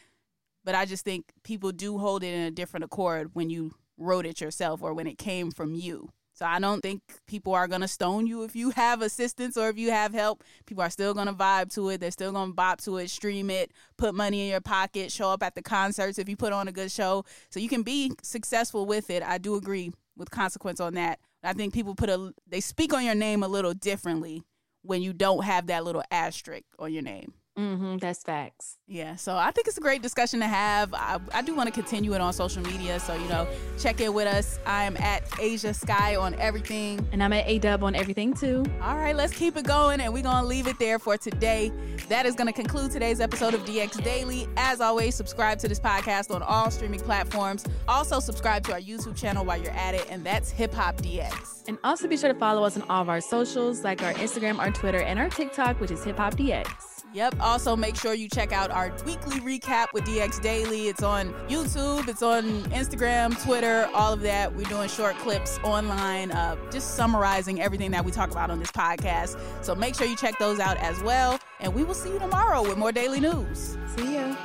but 0.64 0.76
I 0.76 0.86
just 0.86 1.06
think 1.06 1.26
people 1.44 1.72
do 1.72 1.98
hold 1.98 2.24
it 2.24 2.34
in 2.34 2.42
a 2.42 2.52
different 2.52 2.86
accord 2.86 3.32
when 3.34 3.50
you 3.50 3.74
wrote 3.98 4.26
it 4.26 4.42
yourself 4.42 4.82
or 4.82 4.94
when 4.94 5.08
it 5.08 5.18
came 5.18 5.52
from 5.52 5.76
you. 5.76 6.10
So 6.36 6.46
I 6.46 6.60
don't 6.60 6.82
think 6.82 7.02
people 7.28 7.54
are 7.54 7.68
gonna 7.68 7.88
stone 7.88 8.26
you 8.26 8.44
if 8.44 8.56
you 8.56 8.72
have 8.72 9.04
assistance 9.04 9.56
or 9.56 9.70
if 9.70 9.78
you 9.78 9.92
have 9.92 10.14
help. 10.14 10.44
People 10.66 10.84
are 10.84 10.90
still 10.90 11.14
gonna 11.14 11.34
vibe 11.34 11.72
to 11.76 11.90
it. 11.90 12.00
They're 12.00 12.12
still 12.12 12.32
gonna 12.32 12.54
bop 12.54 12.82
to 12.82 12.98
it, 12.98 13.10
stream 13.12 13.50
it, 13.52 13.72
put 13.98 14.16
money 14.16 14.42
in 14.42 14.48
your 14.50 14.62
pocket, 14.62 15.12
show 15.12 15.30
up 15.30 15.44
at 15.44 15.54
the 15.54 15.62
concerts 15.62 16.18
if 16.18 16.28
you 16.28 16.36
put 16.36 16.52
on 16.52 16.68
a 16.68 16.72
good 16.72 16.92
show. 16.92 17.24
So 17.50 17.60
you 17.60 17.70
can 17.70 17.84
be 17.84 18.14
successful 18.24 18.86
with 18.86 19.12
it. 19.12 19.22
I 19.22 19.38
do 19.38 19.56
agree 19.56 19.92
with 20.18 20.32
consequence 20.32 20.80
on 20.80 20.96
that. 20.96 21.20
I 21.44 21.54
think 21.54 21.74
people 21.74 21.94
put 21.94 22.10
a 22.10 22.34
they 22.48 22.62
speak 22.62 22.94
on 22.94 23.06
your 23.06 23.16
name 23.16 23.44
a 23.44 23.48
little 23.48 23.74
differently 23.74 24.42
when 24.82 25.02
you 25.02 25.14
don't 25.14 25.44
have 25.44 25.68
that 25.68 25.84
little 25.84 26.04
asterisk 26.10 26.64
on 26.80 26.94
your 26.94 27.04
name. 27.04 27.34
Mm-hmm, 27.58 27.98
that's 27.98 28.24
facts. 28.24 28.78
Yeah, 28.88 29.16
so 29.16 29.36
I 29.38 29.52
think 29.52 29.68
it's 29.68 29.78
a 29.78 29.82
great 29.82 30.02
discussion 30.02 30.40
to 30.40 30.48
have. 30.48 30.92
I, 30.96 31.20
I 31.32 31.44
do 31.44 31.54
want 31.54 31.68
to 31.68 31.74
continue 31.74 32.14
it 32.16 32.22
on 32.22 32.34
social 32.34 32.64
media, 32.64 33.00
so 33.00 33.14
you 33.14 33.28
know, 33.30 33.48
check 33.78 34.02
in 34.02 34.12
with 34.14 34.26
us. 34.26 34.58
I 34.66 34.86
am 34.86 34.98
at 34.98 35.24
Asia 35.40 35.72
Sky 35.72 36.16
on 36.16 36.34
everything, 36.36 37.08
and 37.12 37.24
I'm 37.24 37.32
at 37.32 37.48
A 37.48 37.60
Dub 37.60 37.84
on 37.84 37.94
everything 37.94 38.34
too. 38.34 38.66
All 38.82 38.98
right, 38.98 39.16
let's 39.16 39.38
keep 39.38 39.56
it 39.56 39.66
going, 39.68 40.02
and 40.02 40.12
we're 40.12 40.24
gonna 40.24 40.48
leave 40.48 40.66
it 40.66 40.80
there 40.80 40.98
for 40.98 41.16
today. 41.16 41.72
That 42.10 42.26
is 42.26 42.34
gonna 42.34 42.54
conclude 42.54 42.90
today's 42.90 43.22
episode 43.22 43.54
of 43.54 43.64
DX 43.66 44.04
Daily. 44.04 44.48
As 44.58 44.82
always, 44.82 45.14
subscribe 45.14 45.60
to 45.60 45.68
this 45.68 45.80
podcast 45.80 46.34
on 46.34 46.42
all 46.42 46.72
streaming 46.72 47.02
platforms. 47.02 47.66
Also, 47.88 48.20
subscribe 48.20 48.64
to 48.66 48.74
our 48.74 48.82
YouTube 48.82 49.16
channel 49.16 49.46
while 49.46 49.62
you're 49.62 49.72
at 49.74 49.94
it, 49.94 50.08
and 50.10 50.24
that's 50.24 50.50
Hip 50.50 50.74
Hop 50.74 50.98
DX. 50.98 51.66
And 51.68 51.78
also 51.84 52.08
be 52.08 52.18
sure 52.18 52.34
to 52.34 52.40
follow 52.40 52.64
us 52.64 52.76
on 52.78 52.82
all 52.90 53.04
of 53.04 53.10
our 53.10 53.22
socials, 53.22 53.84
like 53.84 54.02
our 54.02 54.14
Instagram, 54.14 54.58
our 54.58 54.72
Twitter, 54.72 55.02
and 55.02 55.20
our 55.20 55.30
TikTok, 55.30 55.80
which 55.80 55.92
is 55.92 56.04
Hip 56.04 56.18
Hop 56.18 56.34
DX. 56.34 56.93
Yep. 57.14 57.36
Also, 57.40 57.76
make 57.76 57.96
sure 57.96 58.14
you 58.14 58.28
check 58.28 58.52
out 58.52 58.72
our 58.72 58.92
weekly 59.06 59.40
recap 59.40 59.94
with 59.94 60.04
DX 60.04 60.42
Daily. 60.42 60.88
It's 60.88 61.04
on 61.04 61.32
YouTube, 61.48 62.08
it's 62.08 62.24
on 62.24 62.64
Instagram, 62.64 63.42
Twitter, 63.44 63.88
all 63.94 64.12
of 64.12 64.22
that. 64.22 64.54
We're 64.56 64.64
doing 64.64 64.90
short 64.90 65.16
clips 65.18 65.60
online, 65.64 66.32
uh, 66.32 66.56
just 66.72 66.96
summarizing 66.96 67.62
everything 67.62 67.92
that 67.92 68.04
we 68.04 68.12
talk 68.12 68.32
about 68.32 68.50
on 68.50 68.60
this 68.60 68.72
podcast. 68.72 69.40
So 69.64 69.76
make 69.76 69.96
sure 69.96 70.08
you 70.08 70.16
check 70.16 70.40
those 70.40 70.60
out 70.60 70.78
as 70.78 71.02
well. 71.04 71.40
And 71.60 71.74
we 71.74 71.84
will 71.84 71.94
see 71.94 72.10
you 72.10 72.20
tomorrow 72.20 72.64
with 72.64 72.78
more 72.78 72.92
daily 72.92 73.20
news. 73.20 73.78
See 73.96 74.16
ya. 74.16 74.36